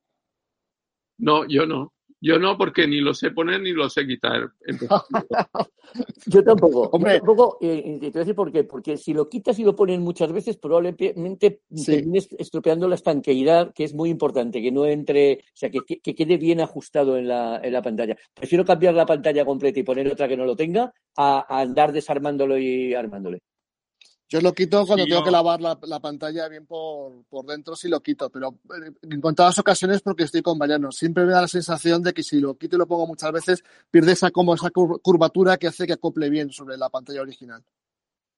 No, 1.17 1.45
yo 1.47 1.65
no. 1.65 1.93
Yo 2.23 2.37
no, 2.37 2.55
porque 2.55 2.87
ni 2.87 3.01
lo 3.01 3.15
sé 3.15 3.31
poner 3.31 3.61
ni 3.61 3.71
lo 3.71 3.89
sé 3.89 4.05
quitar. 4.05 4.51
yo 6.27 6.43
tampoco. 6.43 6.89
Hombre. 6.91 7.17
tampoco, 7.17 7.57
eh, 7.61 7.97
te 7.99 8.09
voy 8.09 8.11
a 8.13 8.19
decir 8.19 8.35
por 8.35 8.51
qué. 8.51 8.63
Porque 8.63 8.95
si 8.97 9.13
lo 9.13 9.27
quitas 9.27 9.57
y 9.57 9.63
lo 9.63 9.75
pones 9.75 9.99
muchas 9.99 10.31
veces, 10.31 10.57
probablemente 10.57 11.61
termines 11.83 12.29
estropeando 12.37 12.87
la 12.87 12.93
estanqueidad, 12.93 13.73
que 13.73 13.85
es 13.85 13.95
muy 13.95 14.11
importante, 14.11 14.61
que 14.61 14.71
no 14.71 14.85
entre, 14.85 15.33
o 15.33 15.55
sea, 15.55 15.71
que, 15.71 15.79
que, 15.79 16.13
quede 16.13 16.37
bien 16.37 16.61
ajustado 16.61 17.17
en 17.17 17.27
la, 17.27 17.59
en 17.63 17.73
la, 17.73 17.81
pantalla. 17.81 18.15
Prefiero 18.35 18.63
cambiar 18.65 18.93
la 18.93 19.07
pantalla 19.07 19.43
completa 19.43 19.79
y 19.79 19.83
poner 19.83 20.07
otra 20.07 20.27
que 20.27 20.37
no 20.37 20.45
lo 20.45 20.55
tenga, 20.55 20.93
a 21.17 21.59
andar 21.59 21.91
desarmándolo 21.91 22.55
y 22.59 22.93
armándole. 22.93 23.41
Yo 24.31 24.39
lo 24.39 24.53
quito 24.53 24.85
cuando 24.87 25.05
tengo 25.05 25.25
que 25.25 25.29
lavar 25.29 25.59
la, 25.59 25.99
pantalla 25.99 26.47
bien 26.47 26.65
por, 26.65 27.25
por, 27.25 27.45
dentro, 27.45 27.75
sí 27.75 27.89
lo 27.89 27.99
quito, 27.99 28.29
pero 28.29 28.59
eh, 28.69 28.93
en 29.01 29.19
contadas 29.19 29.59
ocasiones 29.59 30.01
porque 30.01 30.23
estoy 30.23 30.41
con 30.41 30.57
Mariano. 30.57 30.89
Siempre 30.93 31.25
me 31.25 31.33
da 31.33 31.41
la 31.41 31.49
sensación 31.49 32.01
de 32.01 32.13
que 32.13 32.23
si 32.23 32.39
lo 32.39 32.57
quito 32.57 32.77
y 32.77 32.79
lo 32.79 32.87
pongo 32.87 33.05
muchas 33.05 33.33
veces, 33.33 33.61
pierde 33.91 34.13
esa, 34.13 34.31
como 34.31 34.55
esa 34.55 34.69
curvatura 34.69 35.57
que 35.57 35.67
hace 35.67 35.85
que 35.85 35.91
acople 35.91 36.29
bien 36.29 36.49
sobre 36.49 36.77
la 36.77 36.87
pantalla 36.87 37.21
original. 37.21 37.61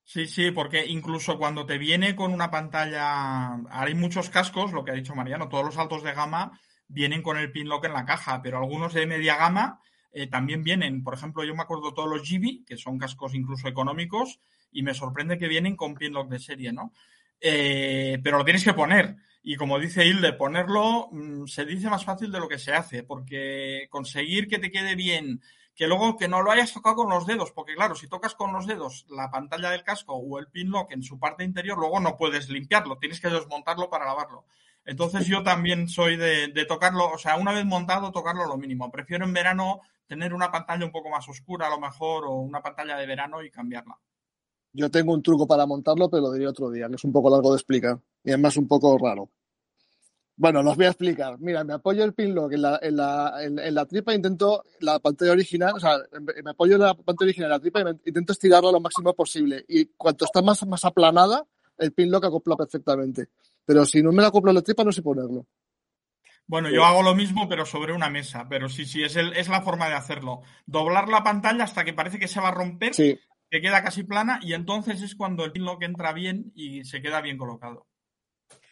Sí, 0.03 0.25
sí, 0.25 0.49
porque 0.49 0.83
incluso 0.83 1.37
cuando 1.37 1.63
te 1.67 1.77
viene 1.77 2.15
con 2.15 2.33
una 2.33 2.49
pantalla, 2.49 3.53
hay 3.69 3.93
muchos 3.93 4.31
cascos, 4.31 4.73
lo 4.73 4.83
que 4.83 4.89
ha 4.89 4.95
dicho 4.95 5.13
Mariano, 5.13 5.47
todos 5.47 5.63
los 5.63 5.77
altos 5.77 6.01
de 6.01 6.13
gama 6.13 6.59
vienen 6.87 7.21
con 7.21 7.37
el 7.37 7.51
pin 7.51 7.69
lock 7.69 7.85
en 7.85 7.93
la 7.93 8.05
caja, 8.05 8.41
pero 8.41 8.57
algunos 8.57 8.95
de 8.95 9.05
media 9.05 9.37
gama 9.37 9.79
eh, 10.11 10.25
también 10.25 10.63
vienen, 10.63 11.03
por 11.03 11.13
ejemplo, 11.13 11.43
yo 11.43 11.53
me 11.53 11.61
acuerdo 11.61 11.93
todos 11.93 12.09
los 12.09 12.27
GB, 12.27 12.65
que 12.65 12.77
son 12.77 12.97
cascos 12.97 13.35
incluso 13.35 13.67
económicos, 13.67 14.39
y 14.73 14.83
me 14.83 14.93
sorprende 14.93 15.37
que 15.37 15.47
vienen 15.47 15.75
con 15.75 15.95
pinlock 15.95 16.29
de 16.29 16.39
serie, 16.39 16.73
¿no? 16.73 16.93
Eh, 17.39 18.19
pero 18.23 18.37
lo 18.37 18.45
tienes 18.45 18.63
que 18.63 18.73
poner. 18.73 19.17
Y 19.41 19.57
como 19.57 19.77
dice 19.77 20.05
Hilde, 20.05 20.33
ponerlo 20.33 21.09
mm, 21.11 21.45
se 21.47 21.65
dice 21.65 21.89
más 21.89 22.05
fácil 22.05 22.31
de 22.31 22.39
lo 22.39 22.47
que 22.47 22.57
se 22.57 22.73
hace, 22.73 23.03
porque 23.03 23.87
conseguir 23.89 24.47
que 24.47 24.59
te 24.59 24.71
quede 24.71 24.95
bien, 24.95 25.41
que 25.75 25.87
luego 25.87 26.15
que 26.17 26.29
no 26.29 26.41
lo 26.41 26.51
hayas 26.51 26.73
tocado 26.73 26.95
con 26.95 27.09
los 27.09 27.27
dedos, 27.27 27.51
porque 27.51 27.75
claro, 27.75 27.95
si 27.95 28.07
tocas 28.07 28.35
con 28.35 28.53
los 28.53 28.65
dedos 28.65 29.05
la 29.09 29.29
pantalla 29.29 29.69
del 29.71 29.83
casco 29.83 30.13
o 30.13 30.39
el 30.39 30.47
pinlock 30.47 30.91
en 30.91 31.03
su 31.03 31.19
parte 31.19 31.43
interior, 31.43 31.77
luego 31.77 31.99
no 31.99 32.15
puedes 32.15 32.49
limpiarlo, 32.49 32.97
tienes 32.97 33.19
que 33.19 33.29
desmontarlo 33.29 33.89
para 33.89 34.05
lavarlo. 34.05 34.45
Entonces 34.85 35.27
yo 35.27 35.43
también 35.43 35.87
soy 35.89 36.17
de, 36.17 36.47
de 36.47 36.65
tocarlo, 36.65 37.09
o 37.11 37.17
sea, 37.17 37.35
una 37.35 37.53
vez 37.53 37.65
montado, 37.65 38.11
tocarlo 38.11 38.45
lo 38.45 38.57
mínimo. 38.57 38.91
Prefiero 38.91 39.25
en 39.25 39.33
verano 39.33 39.81
tener 40.07 40.33
una 40.33 40.51
pantalla 40.51 40.85
un 40.85 40.91
poco 40.91 41.09
más 41.09 41.27
oscura 41.27 41.67
a 41.67 41.69
lo 41.69 41.79
mejor 41.79 42.25
o 42.25 42.31
una 42.35 42.61
pantalla 42.61 42.97
de 42.97 43.05
verano 43.05 43.41
y 43.41 43.49
cambiarla. 43.49 43.97
Yo 44.73 44.89
tengo 44.89 45.13
un 45.13 45.21
truco 45.21 45.45
para 45.45 45.67
montarlo, 45.67 46.09
pero 46.09 46.23
lo 46.23 46.31
diré 46.31 46.47
otro 46.47 46.71
día, 46.71 46.89
que 46.89 46.95
es 46.95 47.03
un 47.03 47.11
poco 47.11 47.29
largo 47.29 47.51
de 47.51 47.57
explicar 47.57 47.99
y 48.23 48.31
además 48.31 48.57
un 48.57 48.67
poco 48.67 48.97
raro. 48.97 49.29
Bueno, 50.35 50.63
los 50.63 50.75
voy 50.75 50.85
a 50.85 50.89
explicar. 50.89 51.37
Mira, 51.39 51.63
me 51.63 51.73
apoyo 51.73 52.03
el 52.03 52.13
pinlock 52.13 52.53
en 52.53 52.61
la, 52.63 52.79
en 52.81 52.97
la, 52.97 53.33
en, 53.39 53.75
la 53.75 53.85
tripa, 53.85 54.15
intento 54.15 54.63
la 54.79 54.97
pantalla 54.97 55.33
original, 55.33 55.73
o 55.75 55.79
sea, 55.79 55.97
me 56.43 56.49
apoyo 56.49 56.77
la 56.79 56.95
pantalla 56.95 57.27
original 57.27 57.51
en 57.51 57.51
la 57.51 57.59
tripa 57.59 57.81
y 57.81 58.09
intento 58.09 58.33
estirarla 58.33 58.71
lo 58.71 58.79
máximo 58.79 59.13
posible. 59.13 59.63
Y 59.67 59.85
cuanto 59.95 60.25
está 60.25 60.41
más, 60.41 60.65
más 60.65 60.83
aplanada, 60.85 61.45
el 61.77 61.91
pinlock 61.93 62.25
acopla 62.25 62.55
perfectamente. 62.55 63.27
Pero 63.63 63.85
si 63.85 64.01
no 64.01 64.11
me 64.11 64.23
la 64.23 64.29
acoplo 64.29 64.49
en 64.49 64.55
la 64.55 64.61
tripa, 64.63 64.83
no 64.83 64.91
sé 64.91 65.03
ponerlo. 65.03 65.45
Bueno, 66.47 66.69
yo 66.71 66.83
hago 66.83 67.03
lo 67.03 67.15
mismo, 67.15 67.47
pero 67.47 67.65
sobre 67.65 67.93
una 67.93 68.09
mesa. 68.09 68.47
Pero 68.49 68.67
sí, 68.69 68.85
sí, 68.85 69.03
es, 69.03 69.15
el, 69.15 69.33
es 69.33 69.47
la 69.49 69.61
forma 69.61 69.87
de 69.87 69.93
hacerlo. 69.93 70.41
Doblar 70.65 71.09
la 71.09 71.23
pantalla 71.23 71.63
hasta 71.63 71.85
que 71.85 71.93
parece 71.93 72.19
que 72.19 72.27
se 72.27 72.41
va 72.41 72.49
a 72.49 72.53
romper 72.53 72.93
sí 72.93 73.17
que 73.53 73.61
queda 73.61 73.83
casi 73.83 74.01
plana 74.01 74.39
y 74.41 74.53
entonces 74.53 75.03
es 75.03 75.13
cuando 75.13 75.45
el 75.45 75.51
pinlock 75.51 75.83
entra 75.83 76.11
bien 76.11 76.51
y 76.55 76.85
se 76.85 77.03
queda 77.03 77.21
bien 77.21 77.37
colocado. 77.37 77.85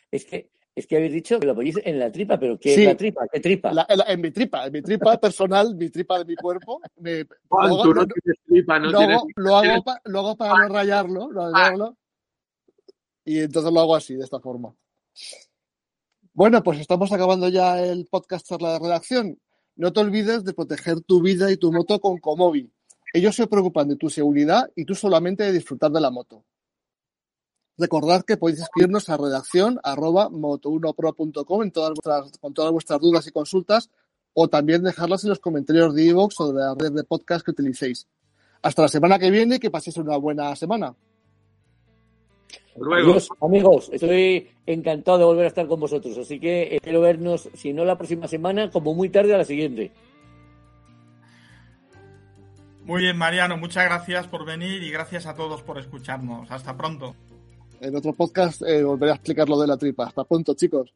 Es 0.09 0.25
que 0.25 0.49
es 0.73 0.87
que 0.87 0.97
habéis 0.97 1.13
dicho 1.13 1.39
que 1.39 1.45
lo 1.45 1.53
ponéis 1.53 1.79
en 1.83 1.99
la 1.99 2.11
tripa, 2.11 2.39
pero 2.39 2.57
¿qué 2.57 2.73
es 2.73 2.85
la 2.85 2.97
tripa? 2.97 3.27
¿Qué 3.31 3.39
tripa? 3.39 3.85
en, 4.07 4.21
mi 4.21 4.31
tripa, 4.31 4.65
en 4.65 4.73
mi 4.73 4.81
tripa 4.81 5.17
personal, 5.21 5.75
mi 5.75 5.91
tripa 5.91 6.17
de 6.17 6.25
mi 6.25 6.35
cuerpo. 6.35 6.81
Me, 6.97 7.25
tú 7.25 7.93
no 7.93 8.07
tienes 8.07 8.41
tripa, 8.43 8.79
no 8.79 8.91
tienes, 8.91 9.21
lo, 9.35 9.55
hago 9.55 9.83
lo, 10.05 10.19
hago 10.19 10.35
para 10.35 10.67
no 10.67 10.73
rayarlo, 10.73 11.29
ah. 11.53 11.93
y 13.23 13.37
entonces 13.37 13.71
lo 13.71 13.81
hago 13.81 13.95
así, 13.95 14.15
de 14.15 14.23
esta 14.23 14.39
forma. 14.39 14.73
Bueno, 16.33 16.63
pues 16.63 16.79
estamos 16.79 17.11
acabando 17.11 17.49
ya 17.49 17.79
el 17.79 18.07
podcast 18.07 18.47
charla 18.47 18.73
de 18.73 18.79
redacción. 18.79 19.39
No 19.75 19.93
te 19.93 19.99
olvides 19.99 20.43
de 20.43 20.55
proteger 20.55 21.01
tu 21.01 21.21
vida 21.21 21.51
y 21.51 21.57
tu 21.57 21.71
moto 21.71 21.99
con 21.99 22.17
Comobi. 22.17 22.71
Ellos 23.13 23.35
se 23.35 23.47
preocupan 23.47 23.89
de 23.89 23.95
tu 23.95 24.09
seguridad 24.09 24.69
y 24.75 24.85
tú 24.85 24.95
solamente 24.95 25.43
de 25.43 25.51
disfrutar 25.51 25.91
de 25.91 26.01
la 26.01 26.11
moto. 26.11 26.43
Recordad 27.77 28.23
que 28.23 28.37
podéis 28.37 28.61
escribirnos 28.61 29.09
a 29.09 29.17
redacción 29.17 29.79
arroba 29.83 30.29
moto1pro.com 30.29 31.63
en 31.63 31.71
todas 31.71 31.91
vuestras, 31.91 32.37
con 32.39 32.53
todas 32.53 32.71
vuestras 32.71 32.99
dudas 32.99 33.27
y 33.27 33.31
consultas 33.31 33.89
o 34.33 34.47
también 34.47 34.83
dejarlas 34.83 35.23
en 35.23 35.31
los 35.31 35.39
comentarios 35.39 35.93
de 35.93 36.03
iVoox 36.05 36.39
o 36.39 36.53
de 36.53 36.59
la 36.59 36.75
red 36.75 36.91
de 36.91 37.03
podcast 37.03 37.43
que 37.43 37.51
utilicéis. 37.51 38.07
Hasta 38.61 38.83
la 38.83 38.87
semana 38.87 39.19
que 39.19 39.31
viene 39.31 39.55
y 39.55 39.59
que 39.59 39.71
paséis 39.71 39.97
una 39.97 40.15
buena 40.17 40.55
semana. 40.55 40.95
Luego. 42.77 43.17
amigos, 43.41 43.89
estoy 43.91 44.47
encantado 44.65 45.17
de 45.17 45.25
volver 45.25 45.45
a 45.45 45.47
estar 45.49 45.67
con 45.67 45.79
vosotros, 45.79 46.17
así 46.17 46.39
que 46.39 46.75
espero 46.75 47.01
vernos, 47.01 47.49
si 47.53 47.73
no 47.73 47.83
la 47.83 47.97
próxima 47.97 48.27
semana, 48.27 48.71
como 48.71 48.93
muy 48.93 49.09
tarde 49.09 49.33
a 49.33 49.39
la 49.39 49.45
siguiente. 49.45 49.91
Muy 52.83 53.01
bien, 53.03 53.17
Mariano, 53.17 53.57
muchas 53.57 53.85
gracias 53.85 54.27
por 54.27 54.45
venir 54.45 54.83
y 54.83 54.91
gracias 54.91 55.25
a 55.25 55.35
todos 55.35 55.61
por 55.61 55.77
escucharnos. 55.77 56.49
Hasta 56.49 56.75
pronto. 56.75 57.15
En 57.79 57.95
otro 57.95 58.13
podcast 58.13 58.61
eh, 58.63 58.83
volveré 58.83 59.11
a 59.11 59.15
explicar 59.15 59.49
lo 59.49 59.59
de 59.59 59.67
la 59.67 59.77
tripa. 59.77 60.07
Hasta 60.07 60.23
pronto, 60.23 60.53
chicos. 60.55 60.93